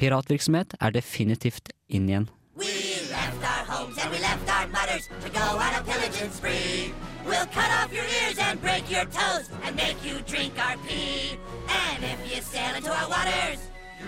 Piratvirksomhet 0.00 0.78
er 0.80 0.94
definitivt 0.96 1.74
inn 1.88 2.08
igjen. 2.08 2.30
We 2.56 2.70
left 3.10 3.44
our 3.44 3.64
homes 3.68 3.98
and 3.98 4.10
we 4.12 4.18
left 4.18 4.48
our 4.48 4.66
mothers 4.68 5.08
to 5.08 5.28
go 5.28 5.44
on 5.58 5.74
a 5.74 5.82
pillaging 5.84 6.30
spree. 6.30 6.94
We'll 7.30 7.46
cut 7.54 7.70
off 7.78 7.90
your 7.94 8.08
ears 8.18 8.38
and 8.42 8.60
break 8.60 8.90
your 8.90 9.06
toes 9.06 9.46
and 9.64 9.76
make 9.76 9.98
you 10.02 10.18
drink 10.26 10.52
our 10.58 10.76
pee. 10.86 11.38
And 11.70 12.02
if 12.02 12.18
you 12.26 12.42
sail 12.42 12.74
into 12.74 12.90
our 12.90 13.08
waters, 13.08 13.60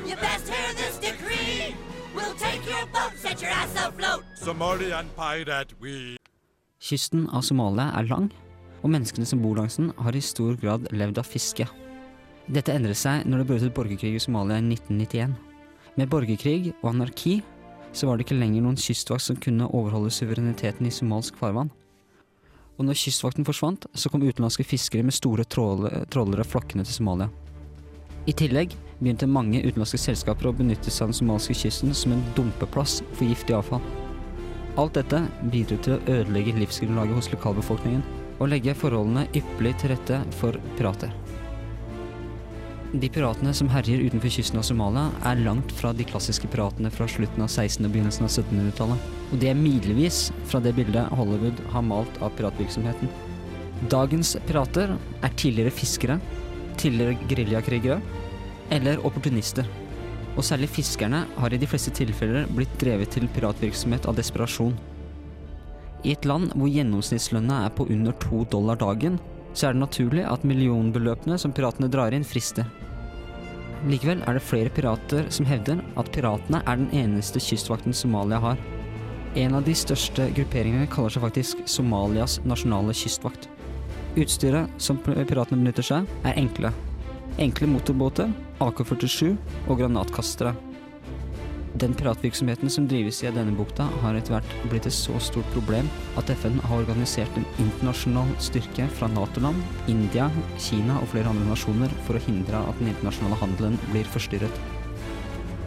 you 0.07 0.17
best 0.17 0.49
hear 0.51 0.71
this 0.75 0.99
decree. 0.99 1.77
We'll 2.17 2.35
take 2.35 2.63
your 2.67 2.85
boat, 2.91 3.15
set 3.17 3.41
your 3.41 3.53
ass 3.53 3.77
afloat. 3.79 4.25
Somalian 4.35 5.07
pirate, 5.17 5.71
we. 5.81 6.17
Kysten 6.83 7.29
av 7.31 7.45
Somalia 7.47 7.93
er 7.95 8.09
lang, 8.11 8.27
og 8.83 8.91
menneskene 8.91 9.29
som 9.29 9.39
bor 9.45 9.55
langs 9.61 9.79
den 9.79 9.93
har 10.03 10.19
i 10.19 10.21
stor 10.21 10.59
grad 10.59 10.91
levd 10.91 11.21
av 11.23 11.29
fiske. 11.31 11.69
Dette 12.51 12.75
endret 12.75 12.99
seg 12.99 13.23
når 13.31 13.45
det 13.45 13.47
brøt 13.53 13.67
ut 13.69 13.77
borgerkrig 13.77 14.17
i 14.19 14.25
Somalia 14.25 14.59
i 14.59 14.67
1991. 14.67 15.37
Med 15.95 16.11
borgerkrig 16.11 16.73
og 16.81 16.91
anarki 16.91 17.37
så 17.95 18.09
var 18.09 18.19
det 18.19 18.27
ikke 18.27 18.41
lenger 18.41 18.67
noen 18.67 18.81
kystvakt 18.83 19.29
som 19.29 19.39
kunne 19.39 19.71
overholde 19.71 20.11
suvereniteten 20.11 20.91
i 20.91 20.93
somalsk 20.93 21.39
farvann. 21.39 21.71
Og 22.83 22.88
når 22.88 22.99
kystvakten 22.99 23.47
forsvant, 23.47 23.85
så 23.95 24.11
kom 24.11 24.25
utenlandske 24.27 24.64
fiskere 24.66 25.07
med 25.07 25.14
store 25.14 25.45
tråle- 25.47 26.01
trålere 26.11 26.42
flakkende 26.42 26.83
til 26.83 26.97
Somalia. 26.97 27.29
I 28.27 28.35
tillegg 28.35 28.75
begynte 28.99 29.29
mange 29.31 29.61
utenlandske 29.62 30.01
selskaper 30.03 30.49
å 30.51 30.55
benytte 30.59 30.90
seg 30.90 31.05
av 31.05 31.12
den 31.12 31.18
somalske 31.21 31.55
kysten 31.55 31.95
som 31.95 32.16
en 32.16 32.25
dumpeplass 32.35 32.97
for 33.12 33.23
giftig 33.31 33.55
avfall. 33.55 33.87
Alt 34.83 34.99
dette 34.99 35.21
bidro 35.53 35.79
til 35.79 35.95
å 35.95 36.03
ødelegge 36.11 36.57
livsgrunnlaget 36.59 37.21
hos 37.21 37.31
lokalbefolkningen 37.31 38.03
og 38.40 38.51
legge 38.51 38.75
forholdene 38.75 39.29
ypperlig 39.31 39.77
til 39.79 39.95
rette 39.95 40.18
for 40.40 40.59
pirater. 40.75 41.14
De 42.92 43.09
piratene 43.09 43.55
som 43.57 43.70
herjer 43.72 44.02
utenfor 44.05 44.28
kysten 44.35 44.59
av 44.61 44.66
Somalia, 44.68 45.07
er 45.24 45.38
langt 45.40 45.70
fra 45.72 45.94
de 45.96 46.05
klassiske 46.05 46.50
piratene 46.52 46.90
fra 46.92 47.07
slutten 47.09 47.40
av 47.40 47.48
1600- 47.48 47.88
og 47.88 47.94
begynnelsen 47.94 48.26
av 48.26 48.33
1700-tallet. 48.35 49.07
Og 49.33 49.40
de 49.40 49.48
er 49.48 49.57
milevis 49.57 50.26
fra 50.50 50.61
det 50.61 50.74
bildet 50.76 51.09
Hollywood 51.16 51.62
har 51.72 51.87
malt 51.88 52.20
av 52.20 52.35
piratvirksomheten. 52.37 53.09
Dagens 53.88 54.35
pirater 54.44 54.92
er 54.92 55.38
tidligere 55.40 55.72
fiskere, 55.72 56.18
tidligere 56.76 57.16
geriljakrigere 57.31 57.96
eller 58.76 59.00
opportunister. 59.09 59.64
Og 60.37 60.44
særlig 60.44 60.68
fiskerne 60.76 61.24
har 61.40 61.52
i 61.52 61.61
de 61.61 61.68
fleste 61.68 61.94
tilfeller 61.96 62.44
blitt 62.52 62.76
drevet 62.81 63.16
til 63.16 63.24
piratvirksomhet 63.33 64.05
av 64.05 64.20
desperasjon. 64.20 64.76
I 66.05 66.12
et 66.12 66.28
land 66.28 66.52
hvor 66.52 66.68
gjennomsnittslønna 66.68 67.64
er 67.64 67.72
på 67.72 67.88
under 67.88 68.12
to 68.20 68.44
dollar 68.52 68.76
dagen, 68.76 69.16
så 69.53 69.69
er 69.69 69.75
det 69.75 69.83
naturlig 69.83 70.25
at 70.29 70.45
millionbeløpene 70.49 71.38
som 71.41 71.53
piratene 71.55 71.91
drar 71.93 72.15
inn, 72.17 72.27
frister. 72.27 72.69
Likevel 73.88 74.23
er 74.31 74.38
det 74.38 74.45
flere 74.47 74.71
pirater 74.71 75.27
som 75.35 75.47
hevder 75.49 75.81
at 75.99 76.11
piratene 76.15 76.61
er 76.62 76.79
den 76.79 76.93
eneste 76.95 77.43
kystvakten 77.43 77.97
Somalia 77.97 78.38
har. 78.43 78.61
En 79.35 79.57
av 79.59 79.65
de 79.67 79.75
største 79.75 80.29
grupperingene 80.37 80.87
kaller 80.93 81.15
seg 81.15 81.25
faktisk 81.25 81.62
Somalias 81.67 82.38
nasjonale 82.45 82.95
kystvakt. 82.95 83.49
Utstyret 84.21 84.69
som 84.83 85.01
piratene 85.03 85.59
benytter 85.59 85.88
seg, 85.88 86.11
er 86.29 86.37
enkle. 86.37 86.71
Enkle 87.41 87.71
motorbåter, 87.73 88.29
AK-47 88.61 89.33
og 89.67 89.81
granatkastere. 89.81 90.53
Den 91.81 91.95
piratvirksomheten 91.97 92.71
som 92.71 92.85
drives 92.89 93.23
i 93.25 93.31
denne 93.33 93.55
bukta, 93.57 93.87
har 94.03 94.17
etter 94.17 94.35
hvert 94.35 94.57
blitt 94.69 94.87
et 94.87 94.93
så 94.93 95.17
stort 95.25 95.47
problem 95.55 95.87
at 96.21 96.29
FN 96.37 96.59
har 96.67 96.83
organisert 96.83 97.39
en 97.41 97.47
internasjonal 97.63 98.29
styrke 98.45 98.85
fra 98.99 99.09
Nato-land, 99.09 99.63
India, 99.89 100.29
Kina 100.61 100.99
og 101.01 101.09
flere 101.15 101.33
andre 101.33 101.49
nasjoner 101.49 101.95
for 102.05 102.19
å 102.19 102.25
hindre 102.27 102.61
at 102.69 102.77
den 102.81 102.93
internasjonale 102.93 103.39
handelen 103.41 103.79
blir 103.89 104.11
forstyrret. 104.13 104.59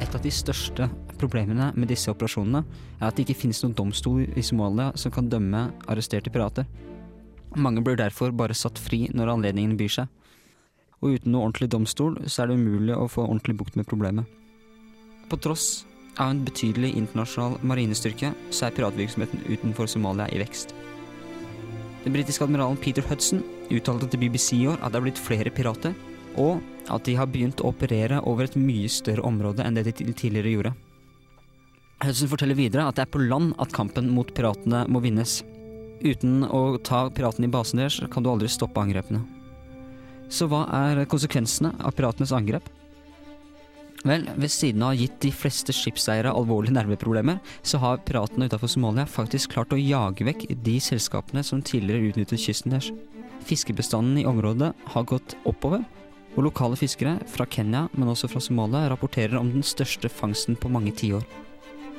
Et 0.03 0.13
av 0.13 0.21
de 0.21 0.33
største 0.33 0.89
problemene 1.17 1.71
med 1.73 1.89
disse 1.89 2.11
operasjonene 2.13 2.61
er 2.99 3.07
at 3.07 3.17
det 3.17 3.25
ikke 3.25 3.39
finnes 3.41 3.63
noen 3.63 3.73
domstol 3.79 4.27
i 4.27 4.45
Somalia 4.45 4.91
som 4.99 5.13
kan 5.15 5.31
dømme 5.31 5.71
arresterte 5.89 6.29
pirater. 6.29 6.69
Mange 7.55 7.81
blir 7.81 7.97
derfor 7.97 8.35
bare 8.35 8.53
satt 8.53 8.77
fri 8.77 9.07
når 9.15 9.33
anledningen 9.33 9.73
byr 9.79 9.97
seg. 9.97 10.13
Og 11.01 11.17
uten 11.17 11.33
noe 11.33 11.47
ordentlig 11.47 11.71
domstol, 11.73 12.21
så 12.29 12.43
er 12.43 12.51
det 12.51 12.59
umulig 12.61 12.93
å 12.93 13.09
få 13.09 13.25
ordentlig 13.25 13.57
bukt 13.57 13.79
med 13.79 13.87
problemet. 13.89 14.29
På 15.31 15.39
tross 15.41 15.85
av 16.17 16.31
en 16.31 16.41
betydelig 16.45 16.93
internasjonal 16.95 17.59
marinestyrke, 17.65 18.31
så 18.49 18.67
er 18.67 18.75
piratvirksomheten 18.75 19.45
utenfor 19.49 19.89
Somalia 19.91 20.27
i 20.31 20.39
vekst. 20.41 20.73
Den 22.05 22.13
britiske 22.13 22.45
admiralen 22.45 22.77
Peter 22.77 23.05
Hudson 23.09 23.41
uttalte 23.73 24.07
til 24.11 24.21
BBC 24.21 24.53
i 24.59 24.67
år 24.69 24.77
at 24.81 24.93
det 24.93 24.99
er 24.99 25.05
blitt 25.07 25.21
flere 25.21 25.53
pirater, 25.53 25.95
og 26.37 26.61
at 26.91 27.07
de 27.07 27.15
har 27.17 27.29
begynt 27.31 27.63
å 27.63 27.71
operere 27.71 28.19
over 28.29 28.45
et 28.45 28.57
mye 28.59 28.91
større 28.91 29.25
område 29.25 29.65
enn 29.65 29.77
det 29.77 29.87
de 29.89 30.13
tidligere 30.13 30.53
gjorde. 30.53 30.75
Hudson 32.03 32.29
forteller 32.29 32.59
videre 32.59 32.85
at 32.85 32.99
det 32.99 33.05
er 33.05 33.13
på 33.13 33.23
land 33.23 33.55
at 33.61 33.73
kampen 33.73 34.11
mot 34.13 34.29
piratene 34.35 34.83
må 34.91 35.01
vinnes. 35.01 35.39
Uten 36.03 36.43
å 36.43 36.77
ta 36.83 37.07
piratene 37.09 37.47
i 37.47 37.53
basen 37.53 37.81
deres 37.81 38.01
kan 38.11 38.23
du 38.23 38.29
aldri 38.29 38.51
stoppe 38.51 38.83
angrepene. 38.83 39.23
Så 40.29 40.49
hva 40.49 40.65
er 40.73 41.05
konsekvensene 41.09 41.71
av 41.79 41.95
piratenes 41.97 42.33
angrep? 42.35 42.67
Vel, 44.05 44.27
ved 44.37 44.51
siden 44.53 44.83
av 44.85 44.91
å 44.91 44.93
ha 44.93 44.99
gitt 44.99 45.15
de 45.23 45.31
fleste 45.33 45.73
skipseiere 45.73 46.29
alvorlige 46.29 46.75
nerveproblemer, 46.75 47.39
så 47.65 47.79
har 47.81 48.03
piratene 48.05 48.45
utenfor 48.45 48.69
Somalia 48.69 49.07
faktisk 49.09 49.55
klart 49.55 49.73
å 49.73 49.81
jage 49.81 50.27
vekk 50.27 50.45
de 50.61 50.75
selskapene 50.83 51.41
som 51.45 51.63
tidligere 51.65 52.11
utnyttet 52.11 52.43
kysten 52.43 52.75
deres. 52.75 52.91
Fiskebestanden 53.49 54.19
i 54.21 54.27
området 54.29 54.75
har 54.93 55.07
gått 55.09 55.33
oppover, 55.49 55.81
og 56.35 56.45
lokale 56.45 56.77
fiskere 56.77 57.15
fra 57.31 57.47
Kenya, 57.49 57.87
men 57.97 58.11
også 58.11 58.29
fra 58.29 58.43
Somalia, 58.43 58.85
rapporterer 58.91 59.39
om 59.39 59.49
den 59.55 59.65
største 59.65 60.11
fangsten 60.11 60.59
på 60.59 60.69
mange 60.69 60.93
tiår. 60.93 61.25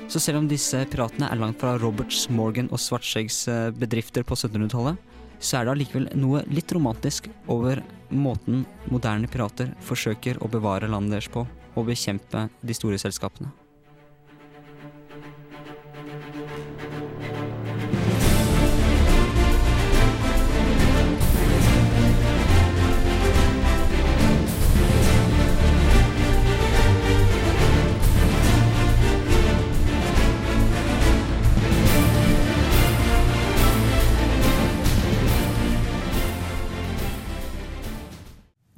Så 0.07 0.23
selv 0.23 0.45
om 0.45 0.47
disse 0.47 0.85
piratene 0.92 1.27
er 1.33 1.42
langt 1.42 1.59
fra 1.59 1.75
Roberts, 1.83 2.29
Morgan 2.31 2.71
og 2.71 2.79
Svartskjeggs 2.79 3.42
eh, 3.51 3.69
bedrifter 3.75 4.23
på 4.23 4.38
1700-tallet, 4.38 5.01
så 5.42 5.59
er 5.59 5.66
det 5.66 5.75
allikevel 5.75 6.11
noe 6.23 6.47
litt 6.55 6.71
romantisk 6.73 7.27
over 7.51 7.83
måten 8.14 8.62
moderne 8.92 9.27
pirater 9.27 9.75
forsøker 9.85 10.38
å 10.38 10.51
bevare 10.53 10.87
landet 10.87 11.16
deres 11.16 11.33
på, 11.33 11.42
og 11.76 11.86
bekjempe 11.86 12.48
de 12.66 12.74
store 12.74 12.98
selskapene. 12.98 13.52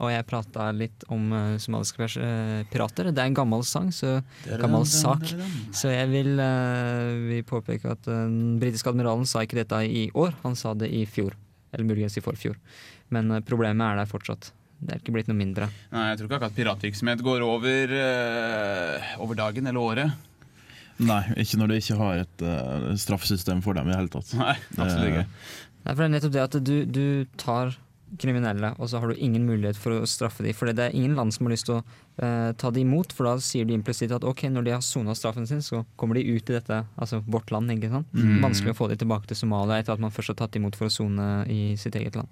Og 0.08 0.14
jeg 0.14 0.24
prata 0.24 0.70
litt 0.72 1.04
om 1.12 1.32
uh, 1.34 1.56
somaliske 1.60 2.06
eh, 2.24 2.62
pirater. 2.72 3.10
Det 3.12 3.20
er 3.20 3.28
en 3.28 3.36
gammel 3.36 3.64
sang, 3.68 3.90
så 3.92 4.18
gammel 4.48 4.86
sak. 4.88 5.26
Så 5.76 5.92
jeg 5.92 6.08
vil, 6.08 6.30
eh, 6.40 7.10
vil 7.28 7.42
påpeke 7.48 7.92
at 7.92 8.08
eh, 8.08 8.22
den 8.24 8.56
britiske 8.62 8.88
admiralen 8.88 9.28
sa 9.28 9.44
ikke 9.44 9.60
dette 9.60 9.82
i 9.84 10.06
år, 10.16 10.32
han 10.46 10.56
sa 10.56 10.72
det 10.78 10.88
i 10.88 11.04
fjor. 11.04 11.36
Eller 11.74 11.84
muligens 11.84 12.16
i 12.16 12.24
forfjor. 12.24 12.56
Men 13.12 13.34
eh, 13.36 13.44
problemet 13.44 13.84
er 13.84 14.00
der 14.00 14.08
fortsatt. 14.08 14.48
Det 14.78 14.94
er 14.94 15.02
ikke 15.02 15.12
blitt 15.16 15.28
noe 15.28 15.36
mindre. 15.36 15.68
Nei, 15.92 16.06
jeg 16.12 16.20
tror 16.20 16.28
ikke 16.30 16.38
akkurat 16.38 16.56
piratvirksomhet 16.56 17.24
går 17.26 17.44
over, 17.44 17.94
eh, 17.98 19.12
over 19.20 19.38
dagen 19.38 19.68
eller 19.68 19.92
året. 19.92 20.26
Nei, 20.98 21.20
ikke 21.38 21.60
når 21.60 21.70
du 21.70 21.76
ikke 21.76 21.96
har 22.00 22.22
et 22.24 22.42
uh, 22.42 22.88
straffesystem 22.98 23.60
for 23.62 23.78
dem 23.78 23.86
i 23.86 23.92
det 23.92 23.98
hele 24.00 24.10
tatt. 24.10 24.32
Nei, 24.34 24.54
absolutt 24.74 25.10
ikke. 25.12 25.26
Det 25.84 25.92
er 25.94 26.10
nettopp 26.10 26.32
det 26.34 26.40
at 26.42 26.56
du, 26.66 26.74
du 26.90 27.04
tar 27.38 27.76
kriminelle, 28.20 28.72
og 28.78 28.90
så 28.90 29.00
har 29.02 29.10
du 29.10 29.20
ingen 29.20 29.44
mulighet 29.46 29.78
for 29.78 29.98
å 29.98 30.08
straffe 30.08 30.44
dem. 30.46 30.56
For 30.56 30.70
det 30.70 30.88
er 30.88 30.96
ingen 30.96 31.16
land 31.18 31.34
som 31.34 31.46
har 31.46 31.54
lyst 31.54 31.68
til 31.68 31.76
å 31.76 31.82
eh, 31.82 32.50
ta 32.58 32.72
dem 32.74 32.88
imot, 32.88 33.12
for 33.16 33.28
da 33.28 33.34
sier 33.44 33.68
de 33.68 33.76
implisitt 33.76 34.14
at 34.14 34.26
ok, 34.26 34.46
når 34.54 34.66
de 34.66 34.74
har 34.76 34.84
sona 34.84 35.16
straffen 35.18 35.48
sin, 35.50 35.62
så 35.64 35.84
kommer 36.00 36.18
de 36.18 36.26
ut 36.28 36.50
i 36.50 36.56
dette, 36.56 36.80
altså 36.96 37.20
vårt 37.26 37.52
land, 37.54 37.70
ikke 37.74 37.92
sant. 37.92 38.10
Mm. 38.16 38.40
Vanskelig 38.44 38.74
å 38.74 38.80
få 38.80 38.90
dem 38.92 39.00
tilbake 39.02 39.30
til 39.30 39.40
Somalia 39.42 39.80
etter 39.82 39.96
at 39.96 40.02
man 40.02 40.14
først 40.14 40.34
har 40.34 40.40
tatt 40.42 40.60
imot 40.60 40.78
for 40.78 40.88
å 40.88 40.94
sone 40.94 41.28
i 41.52 41.62
sitt 41.80 41.98
eget 41.98 42.18
land. 42.18 42.30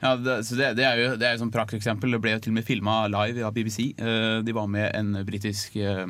Ja, 0.00 0.14
det, 0.16 0.40
så 0.48 0.56
det, 0.56 0.74
det 0.78 0.86
er 0.88 0.96
jo 0.96 1.08
det 1.20 1.26
er 1.28 1.34
et 1.36 1.42
sånn 1.42 1.52
prakteksempel. 1.52 2.14
Det 2.16 2.22
ble 2.24 2.38
jo 2.38 2.44
til 2.46 2.54
og 2.54 2.60
med 2.60 2.68
filma 2.68 3.02
live 3.12 3.44
av 3.44 3.52
BBC. 3.52 3.90
Uh, 4.00 4.40
de 4.46 4.54
var 4.56 4.70
med 4.72 4.88
en 4.96 5.18
britisk 5.28 5.76
uh, 5.84 6.06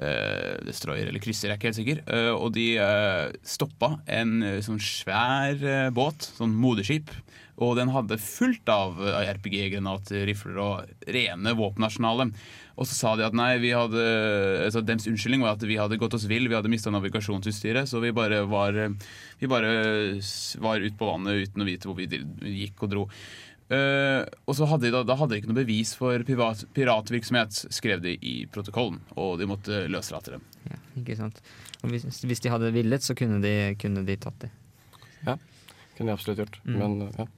uh, 0.00 0.56
destroyer 0.66 1.08
eller 1.08 1.22
krysser, 1.22 1.48
jeg 1.50 1.56
er 1.56 1.60
ikke 1.60 1.70
helt 1.70 1.80
sikker. 1.80 2.02
Uh, 2.06 2.32
og 2.36 2.54
de 2.56 2.66
uh, 2.80 3.28
stoppa 3.46 3.94
en 4.10 4.40
eh, 4.46 4.60
sånn 4.64 4.80
svær 4.82 5.60
eh, 5.60 5.88
båt, 5.94 6.30
sånn 6.38 6.54
moderskip. 6.56 7.12
Og 7.60 7.74
den 7.76 7.92
hadde 7.92 8.16
fullt 8.20 8.70
av 8.72 8.96
eh, 9.04 9.30
RPG-granater, 9.34 10.24
rifler 10.28 10.60
og 10.64 11.10
rene 11.12 11.54
våpenarsenalet. 11.58 12.32
Og 12.80 12.88
så 12.88 12.96
sa 12.96 13.12
de 13.18 13.26
at 13.26 13.36
nei, 13.36 13.50
vi 13.60 13.74
hadde, 13.76 14.04
altså 14.64 14.80
deres 14.80 15.04
unnskyldning 15.10 15.44
var 15.44 15.58
at 15.58 15.66
vi 15.68 15.76
hadde 15.76 15.98
gått 16.00 16.16
oss 16.16 16.24
vill, 16.30 16.48
vi 16.48 16.56
hadde 16.56 16.72
mista 16.72 16.92
navigasjonsutstyret, 16.94 17.90
så 17.90 18.00
vi 18.00 18.14
bare 18.16 18.46
var 18.48 18.78
Vi 19.40 19.48
bare 19.48 19.68
var 20.64 20.80
ute 20.80 20.96
på 20.96 21.08
vannet 21.08 21.44
uten 21.44 21.62
å 21.62 21.68
vite 21.68 21.88
hvor 21.88 21.98
vi 21.98 22.08
gikk 22.62 22.86
og 22.86 22.92
dro. 22.94 23.04
Uh, 23.70 24.26
og 24.50 24.56
så 24.58 24.66
hadde 24.66 24.88
de 24.88 24.90
da, 24.90 25.04
da 25.06 25.14
hadde 25.14 25.36
de 25.36 25.38
ikke 25.38 25.50
noe 25.52 25.60
bevis 25.60 25.92
for 25.94 26.24
privat, 26.26 26.64
piratvirksomhet, 26.74 27.54
skrev 27.70 28.00
de 28.02 28.16
i 28.18 28.34
protokollen, 28.50 28.98
og 29.14 29.36
de 29.38 29.46
måtte 29.46 29.84
løslate 29.86 30.34
dem. 30.34 30.48
Ja, 30.66 30.78
ikke 30.98 31.14
sant. 31.20 31.38
Og 31.84 31.92
hvis, 31.92 32.08
hvis 32.26 32.42
de 32.42 32.50
hadde 32.50 32.72
villet, 32.74 33.06
så 33.06 33.14
kunne 33.18 33.38
de, 33.44 33.54
kunne 33.78 34.02
de 34.08 34.16
tatt 34.18 34.42
dem. 34.42 34.56
Ja, 35.22 35.36
kunne 35.94 36.10
de 36.10 36.16
absolutt 36.16 36.42
gjort. 36.42 36.58
Mm. 36.64 36.80
Men 36.80 36.96
ja. 37.14 37.28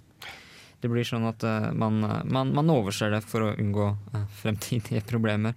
Det 0.82 0.90
blir 0.90 1.06
sånn 1.06 1.24
at 1.30 1.44
eh, 1.46 1.68
man, 1.78 2.00
man, 2.26 2.50
man 2.56 2.70
overser 2.74 3.12
det 3.14 3.20
for 3.22 3.46
å 3.46 3.52
unngå 3.54 3.86
eh, 4.18 4.24
fremtidige 4.42 5.04
problemer. 5.12 5.54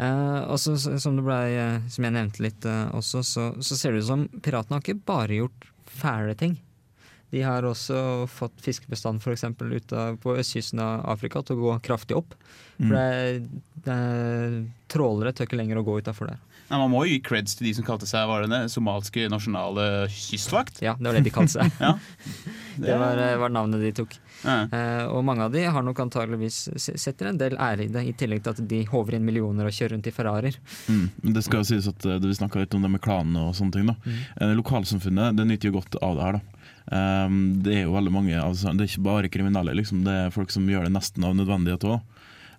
Eh, 0.00 0.40
og 0.48 0.56
så, 0.62 0.74
som, 0.80 1.18
det 1.20 1.24
ble, 1.26 1.38
eh, 1.60 1.78
som 1.92 2.08
jeg 2.08 2.16
nevnte 2.16 2.42
litt 2.46 2.64
eh, 2.68 2.86
også, 2.96 3.20
så, 3.22 3.48
så 3.60 3.76
ser 3.76 3.92
det 3.92 4.02
ut 4.06 4.08
som 4.08 4.26
piratene 4.42 4.78
har 4.78 4.84
ikke 4.86 5.04
bare 5.12 5.42
gjort 5.42 5.68
fæle 5.92 6.34
ting. 6.40 6.56
De 7.32 7.40
har 7.44 7.64
også 7.64 8.26
fått 8.28 8.58
fiskebestand 8.60 9.22
for 9.24 9.32
eksempel, 9.32 9.70
av- 9.96 10.18
på 10.20 10.34
østkysten 10.36 10.80
av 10.84 11.04
Afrika 11.14 11.40
til 11.44 11.56
å 11.56 11.62
gå 11.66 11.76
kraftig 11.86 12.16
opp. 12.18 12.34
For 12.76 12.92
Mm. 12.92 12.96
det, 12.96 13.60
det, 13.86 13.96
trålere 14.90 15.30
tør 15.36 15.46
ikke 15.46 15.58
lenger 15.60 15.78
å 15.78 15.84
gå 15.86 15.98
utafor 16.00 16.32
der. 16.32 16.40
Nei, 16.72 16.78
man 16.80 16.88
må 16.88 17.02
jo 17.04 17.12
gi 17.12 17.20
creds 17.20 17.52
til 17.58 17.66
de 17.68 17.74
som 17.76 17.84
kalte 17.84 18.06
seg 18.08 18.24
var 18.30 18.46
det 18.46 18.48
det, 18.48 18.60
somalske 18.72 19.26
nasjonale 19.28 20.06
kystvakt. 20.08 20.80
Ja, 20.80 20.94
det 20.96 21.04
var 21.04 21.18
det 21.18 21.26
de 21.26 21.32
kalte 21.34 21.58
seg. 21.58 21.74
ja. 21.84 21.90
Det 22.80 22.96
var, 22.96 23.20
eh, 23.20 23.34
var 23.36 23.52
navnet 23.52 23.84
de 23.84 23.90
tok. 23.98 24.16
Ja. 24.42 24.54
Eh, 24.64 25.02
og 25.12 25.20
mange 25.28 25.44
av 25.44 25.52
de 25.52 25.66
har 25.68 25.84
nok 25.84 26.00
antageligvis 26.06 26.62
setter 26.80 27.28
en 27.28 27.40
del 27.40 27.58
ære 27.60 27.84
i 27.84 27.92
det, 27.92 28.06
i 28.08 28.16
tillegg 28.16 28.40
til 28.46 28.56
at 28.56 28.64
de 28.72 28.80
håver 28.88 29.18
inn 29.18 29.28
millioner 29.28 29.68
og 29.68 29.76
kjører 29.76 29.98
rundt 29.98 30.08
i 30.08 30.14
Ferrarier. 30.16 30.56
Mm. 30.88 31.04
Men 31.20 31.36
det 31.36 31.44
skal 31.44 31.60
jo 31.60 31.68
sies 31.74 31.90
at 31.92 32.08
uh, 32.08 32.16
Vi 32.22 32.40
snakka 32.40 32.64
litt 32.64 32.74
om 32.78 32.88
det 32.88 32.94
med 32.94 33.04
klanene 33.04 33.44
og 33.50 33.54
sånne 33.58 33.76
ting. 33.76 33.92
da 33.92 33.98
Eh, 34.40 34.56
Lokalsamfunnet 34.56 35.36
det 35.36 35.44
nyter 35.46 35.68
jo 35.68 35.76
godt 35.76 36.00
av 36.00 36.16
det 36.16 36.24
her. 36.24 36.40
da 36.40 36.62
Ehm, 36.90 37.62
Det 37.62 37.76
er 37.76 37.84
jo 37.86 37.94
veldig 37.94 38.12
mange 38.12 38.34
altså, 38.34 38.72
Det 38.74 38.84
er 38.84 38.90
ikke 38.90 39.06
bare 39.06 39.30
kriminelle, 39.32 39.74
liksom. 39.78 40.02
det 40.04 40.12
er 40.12 40.34
folk 40.34 40.50
som 40.50 40.66
gjør 40.68 40.88
det 40.88 40.96
nesten 40.96 41.24
av 41.24 41.36
nødvendighet 41.36 41.86
òg. 41.86 42.00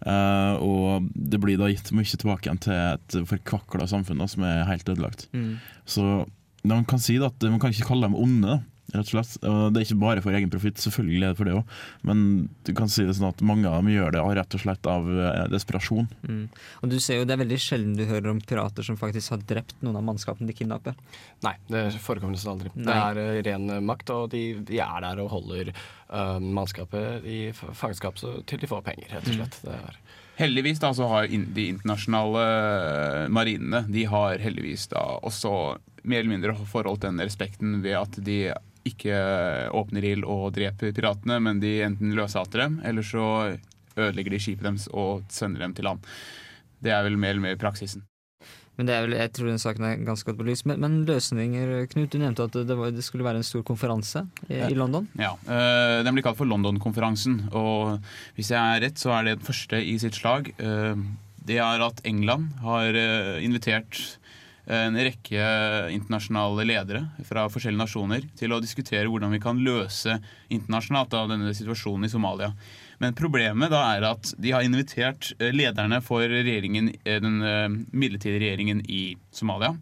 Og 0.03 1.09
det 1.15 1.39
blir 1.43 1.59
da 1.59 1.69
gitt 1.71 1.93
mye 1.95 2.19
tilbake 2.19 2.47
igjen 2.47 2.61
til 2.63 2.75
et 2.75 3.17
forkvakla 3.29 3.87
samfunn 3.89 4.23
da, 4.23 4.27
som 4.29 4.45
er 4.47 4.65
helt 4.67 4.89
ødelagt. 4.89 5.27
Mm. 5.35 5.57
Så 5.85 6.25
man 6.67 6.85
kan 6.87 7.01
si 7.03 7.17
at 7.19 7.43
man 7.47 7.59
kan 7.61 7.73
ikke 7.73 7.89
kalle 7.91 8.09
dem 8.09 8.19
onde. 8.19 8.59
da 8.59 8.72
Rett 8.91 9.07
og 9.07 9.09
slett. 9.13 9.37
Og 9.47 9.71
det 9.71 9.79
er 9.79 9.85
ikke 9.87 10.01
bare 10.01 10.21
for 10.21 10.35
egen 10.35 10.51
profitt, 10.51 10.81
selvfølgelig 10.83 11.23
er 11.23 11.31
det 11.31 11.39
for 11.39 11.49
det 11.49 11.55
òg, 11.55 11.75
men 12.05 12.23
du 12.67 12.73
kan 12.77 12.91
si 12.91 13.05
det 13.07 13.15
sånn 13.17 13.29
at 13.29 13.43
mange 13.45 13.69
av 13.69 13.79
dem 13.79 13.93
gjør 13.93 14.11
det 14.13 14.23
rett 14.37 14.57
og 14.57 14.61
slett 14.61 14.89
av 14.91 15.07
eh, 15.07 15.45
desperasjon. 15.53 16.09
Mm. 16.27 16.43
Og 16.83 16.91
du 16.91 16.97
ser 17.01 17.21
jo 17.21 17.27
Det 17.27 17.37
er 17.37 17.41
veldig 17.41 17.59
sjelden 17.63 17.95
du 17.97 18.03
hører 18.09 18.29
om 18.33 18.41
pirater 18.43 18.85
som 18.85 18.99
faktisk 18.99 19.33
har 19.33 19.45
drept 19.49 19.79
noen 19.81 19.97
av 20.01 20.05
mannskapene 20.11 20.49
de 20.49 20.55
kidnapper. 20.57 20.97
Nei, 21.45 21.55
det 21.71 21.85
forekommer 22.03 22.35
nesten 22.35 22.51
aldri. 22.53 22.73
Nei. 22.75 22.85
Det 22.89 22.97
er 22.99 23.21
eh, 23.23 23.39
ren 23.47 23.77
eh, 23.77 23.85
makt, 23.91 24.11
og 24.13 24.27
de, 24.35 24.43
de 24.67 24.81
er 24.83 24.99
der 25.07 25.23
og 25.23 25.31
holder 25.31 25.71
uh, 25.73 26.37
mannskapet 26.43 27.25
i 27.25 27.39
fangenskap 27.55 28.19
til 28.19 28.61
de 28.61 28.69
får 28.69 28.83
penger, 28.85 29.07
rett 29.15 29.31
og 29.31 29.39
slett. 29.39 29.57
Det 29.63 29.79
er 29.79 30.03
Heldigvis 30.33 30.79
da 30.81 30.89
så 30.97 31.05
har 31.11 31.27
de 31.29 31.63
internasjonale 31.69 32.43
marinene 33.29 33.83
De 33.93 34.07
har 34.09 34.41
heldigvis 34.41 34.87
da 34.89 35.03
også 35.21 35.51
mer 36.09 36.23
eller 36.23 36.31
mindre 36.31 36.55
forholdt 36.71 37.05
den 37.05 37.21
respekten 37.21 37.83
ved 37.83 37.99
at 37.99 38.17
de 38.25 38.39
ikke 38.87 39.17
åpner 39.71 40.05
ild 40.13 40.25
og 40.27 40.53
dreper 40.55 40.93
piratene, 40.95 41.39
men 41.43 41.61
de 41.63 41.77
enten 41.85 42.15
løslater 42.17 42.65
dem, 42.65 42.79
eller 42.83 43.05
så 43.07 43.27
ødelegger 43.95 44.33
de 44.33 44.41
skipet 44.41 44.67
deres 44.67 44.89
og 44.91 45.23
sender 45.31 45.63
dem 45.63 45.75
til 45.77 45.87
land. 45.87 46.03
Det 46.83 46.91
er 46.91 47.05
vel 47.05 47.19
mer 47.19 47.35
eller 47.35 47.47
mer 47.47 47.61
praksisen. 47.61 48.03
Men 48.73 48.87
det 48.89 48.95
er 48.95 49.03
vel, 49.05 49.13
jeg 49.19 49.29
tror 49.37 49.51
den 49.51 49.61
saken 49.61 49.85
er 49.85 49.99
ganske 50.01 50.25
godt 50.31 50.39
belyst. 50.39 50.65
Men, 50.65 50.79
men 50.81 50.95
løsninger, 51.05 51.85
Knut, 51.91 52.09
du 52.09 52.17
nevnte 52.17 52.47
at 52.47 52.55
det, 52.57 52.77
var, 52.77 52.89
det 52.89 53.03
skulle 53.05 53.25
være 53.25 53.43
en 53.43 53.45
stor 53.45 53.61
konferanse 53.67 54.23
i, 54.47 54.57
i 54.65 54.77
London. 54.77 55.05
Ja, 55.19 55.35
øh, 55.45 55.99
Den 56.05 56.17
blir 56.17 56.25
kalt 56.25 56.39
for 56.39 56.49
London-konferansen. 56.49 57.49
og 57.53 57.99
Hvis 58.33 58.49
jeg 58.51 58.57
er 58.57 58.81
rett, 58.87 58.97
så 58.97 59.13
er 59.13 59.27
det 59.27 59.37
den 59.37 59.45
første 59.45 59.77
i 59.77 59.93
sitt 60.01 60.17
slag. 60.17 60.49
Øh, 60.57 60.97
det 61.45 61.59
er 61.61 61.85
at 61.85 62.01
England 62.07 62.49
har 62.63 62.97
invitert 63.43 64.17
en 64.63 64.95
rekke 64.95 65.47
internasjonale 65.91 66.63
ledere 66.63 67.01
fra 67.27 67.49
forskjellige 67.51 67.81
nasjoner 67.81 68.27
til 68.39 68.53
å 68.55 68.61
diskutere 68.63 69.09
hvordan 69.11 69.33
vi 69.35 69.41
kan 69.43 69.59
løse 69.59 70.15
internasjonalt 70.53 71.17
av 71.19 71.33
denne 71.33 71.51
situasjonen 71.57 72.07
i 72.07 72.11
Somalia. 72.13 72.53
Men 73.03 73.17
problemet 73.17 73.73
da 73.73 73.81
er 73.97 74.07
at 74.07 74.31
de 74.39 74.53
har 74.55 74.63
invitert 74.63 75.33
øh, 75.39 75.51
lederne 75.51 75.99
for 76.05 76.23
øh, 76.23 76.47
den 76.47 77.41
øh, 77.43 77.69
midlertidige 77.91 78.39
regjeringen 78.45 78.83
i 78.87 79.17
Somalia, 79.35 79.73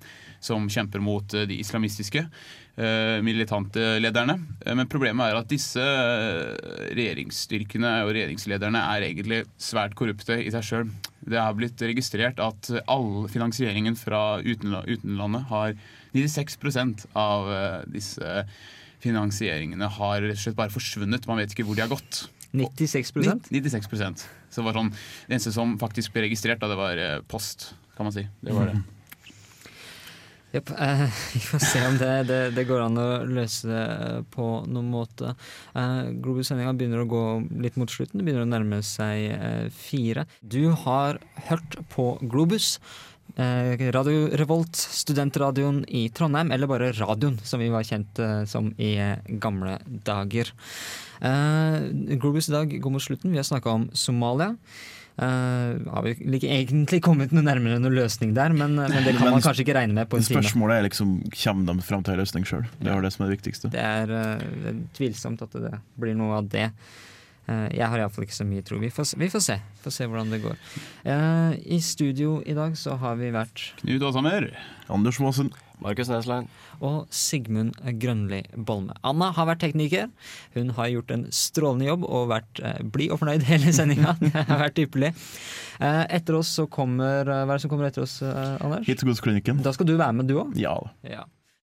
som 0.42 0.66
kjemper 0.72 1.00
mot 1.06 1.34
øh, 1.38 1.46
de 1.50 1.60
islamistiske 1.62 2.24
eh, 2.26 3.20
militante 3.22 3.84
lederne. 4.02 4.36
Eh, 4.66 4.74
Men 4.76 4.90
problemet 4.90 5.30
er 5.30 5.38
at 5.38 5.50
disse 5.52 5.80
eh, 5.80 6.92
regjeringsstyrkene 6.98 7.92
og 8.08 8.12
regjeringslederne 8.16 8.82
er 8.96 9.06
egentlig 9.08 9.44
svært 9.62 9.94
korrupte 10.00 10.40
i 10.42 10.50
seg 10.54 10.66
sjøl. 10.66 10.92
Det 11.22 11.38
har 11.38 11.54
blitt 11.58 11.82
registrert 11.86 12.42
at 12.42 12.72
all 12.90 13.28
finansieringen 13.30 13.96
fra 14.00 14.40
utenlandet 14.42 15.46
har 15.54 15.76
96% 16.18 17.06
av 17.16 17.50
eh, 17.54 17.80
disse 17.94 18.46
finansieringene 19.02 19.88
har 19.98 20.22
rett 20.22 20.38
og 20.38 20.44
slett 20.44 20.58
bare 20.60 20.74
forsvunnet. 20.74 21.26
Man 21.30 21.40
vet 21.42 21.54
ikke 21.56 21.66
hvor 21.70 21.78
de 21.78 21.86
har 21.86 21.92
gått. 21.92 22.26
96, 22.52 23.14
96%. 23.48 24.26
Så 24.52 24.60
det 24.60 24.66
var 24.68 24.76
sånn, 24.76 24.90
Det 24.92 25.38
eneste 25.38 25.54
som 25.56 25.78
faktisk 25.80 26.12
ble 26.14 26.26
registrert, 26.26 26.60
da, 26.60 26.68
det 26.68 26.80
var 26.80 27.00
eh, 27.00 27.22
post, 27.32 27.72
kan 27.96 28.10
man 28.10 28.16
si. 28.16 28.26
Det 28.44 28.54
var 28.58 28.68
det. 28.74 28.82
Jepp. 30.52 30.72
Eh, 30.76 31.06
vi 31.34 31.40
får 31.40 31.64
se 31.64 31.84
om 31.88 31.98
det, 32.00 32.12
det, 32.30 32.40
det 32.58 32.66
går 32.68 32.84
an 32.86 33.00
å 33.00 33.10
løse 33.28 33.70
det 33.70 33.86
på 34.36 34.48
noen 34.68 34.90
måte. 34.92 35.36
Eh, 35.78 36.12
Globus-sendinga 36.24 36.74
begynner 36.76 37.06
å 37.06 37.12
gå 37.12 37.24
litt 37.64 37.80
mot 37.80 37.92
slutten. 37.92 38.20
Det 38.20 38.28
begynner 38.28 38.48
å 38.48 38.52
nærme 38.52 38.82
seg 38.86 39.32
eh, 39.38 39.70
fire. 39.76 40.28
Du 40.42 40.74
har 40.84 41.22
hørt 41.48 41.80
på 41.96 42.14
Globus. 42.22 42.76
Eh, 43.40 43.80
Radio 43.96 44.28
Revolt, 44.36 44.76
studentradioen 44.76 45.86
i 45.88 46.10
Trondheim, 46.12 46.52
eller 46.52 46.68
bare 46.68 46.92
radioen, 46.98 47.38
som 47.48 47.62
vi 47.64 47.70
var 47.72 47.88
kjent 47.88 48.20
eh, 48.20 48.42
som 48.50 48.74
i 48.76 48.96
gamle 49.40 49.78
dager. 50.04 50.52
Eh, 51.24 51.78
Globus 52.20 52.50
i 52.50 52.58
dag 52.58 52.74
går 52.84 52.92
mot 52.92 53.04
slutten. 53.04 53.32
Vi 53.32 53.40
har 53.40 53.48
snakka 53.48 53.72
om 53.72 53.88
Somalia. 53.96 54.58
Eh, 55.22 55.78
har 55.94 56.02
vi 56.08 56.16
ikke 56.18 56.50
egentlig 56.50 57.00
kommet 57.06 57.34
noe 57.36 57.44
nærmere 57.46 57.78
noen 57.78 57.94
løsning 57.94 58.32
der, 58.34 58.56
men, 58.58 58.74
men 58.80 58.90
det 59.06 59.14
kan 59.14 59.28
Men 59.28 59.36
man 59.38 59.44
kanskje 59.46 59.62
ikke 59.68 59.76
regne 59.78 59.94
med 59.94 60.10
på 60.10 60.18
en 60.18 60.26
time. 60.26 60.42
Spørsmålet 60.42 60.80
er 60.80 60.88
liksom 60.88 61.12
kommer 61.44 61.70
de 61.76 61.86
fram 61.86 62.02
til 62.08 62.16
en 62.16 62.22
løsning 62.24 62.48
sjøl. 62.50 62.66
Det 62.82 62.90
er 62.90 63.06
det 63.06 63.14
som 63.14 63.26
er 63.26 63.30
det 63.30 63.38
viktigste. 63.38 63.70
Det 63.76 63.84
er, 63.86 64.16
eh, 64.18 64.44
det 64.64 64.74
er 64.74 64.82
tvilsomt 64.98 65.44
at 65.46 65.54
det 65.62 65.76
blir 66.02 66.18
noe 66.18 66.40
av 66.42 66.50
det. 66.50 66.72
Eh, 67.48 67.68
Jeg 67.78 67.86
har 67.94 68.02
iallfall 68.02 68.26
ikke 68.26 68.40
så 68.40 68.48
mye 68.50 68.66
tro. 68.66 68.80
Vi 68.82 68.90
får, 68.90 69.14
vi 69.22 69.30
får 69.30 69.46
se. 69.46 69.60
Får 69.86 69.94
se 70.00 70.10
hvordan 70.10 70.34
det 70.34 70.42
går. 70.42 70.58
Eh, 71.06 71.54
I 71.78 71.80
studio 71.86 72.40
i 72.46 72.54
dag 72.58 72.74
så 72.78 72.98
har 72.98 73.16
vi 73.22 73.30
vært 73.34 73.68
Knut 73.84 74.02
Åshammer. 74.10 74.50
Anders 74.90 75.20
Maasen. 75.22 75.54
Markus 75.82 76.10
Neslein. 76.12 76.48
Og 76.82 77.08
Sigmund 77.14 77.76
Grønli 78.02 78.44
Bolme. 78.56 78.96
Anna 79.08 79.32
har 79.36 79.50
vært 79.50 79.64
tekniker. 79.66 80.10
Hun 80.56 80.74
har 80.78 80.92
gjort 80.94 81.14
en 81.16 81.28
strålende 81.36 81.90
jobb 81.90 82.06
og 82.08 82.30
vært 82.32 82.62
eh, 82.66 82.80
blid 82.94 83.14
og 83.16 83.22
fornøyd 83.24 83.46
hele 83.50 83.74
sendinga. 83.76 84.16
Det 84.22 84.46
har 84.48 84.64
vært 84.68 84.82
ypperlig. 84.86 85.12
Eh, 85.82 86.02
etter 86.18 86.38
oss 86.38 86.54
så 86.60 86.68
kommer 86.72 87.26
eh, 87.26 87.44
Hva 87.44 87.54
er 87.54 87.58
det 87.58 87.66
som 87.66 87.74
kommer 87.74 87.90
etter 87.90 88.06
oss, 88.06 88.20
eh, 88.26 88.56
Anders? 88.62 88.88
Hitsgodsklinikken. 88.90 89.62
Da 89.66 89.74
skal 89.76 89.90
du 89.90 89.96
være 89.98 90.14
med, 90.20 90.30
du 90.30 90.38
òg? 90.44 90.58
Ja. 90.60 90.78
Ja. 91.08 91.26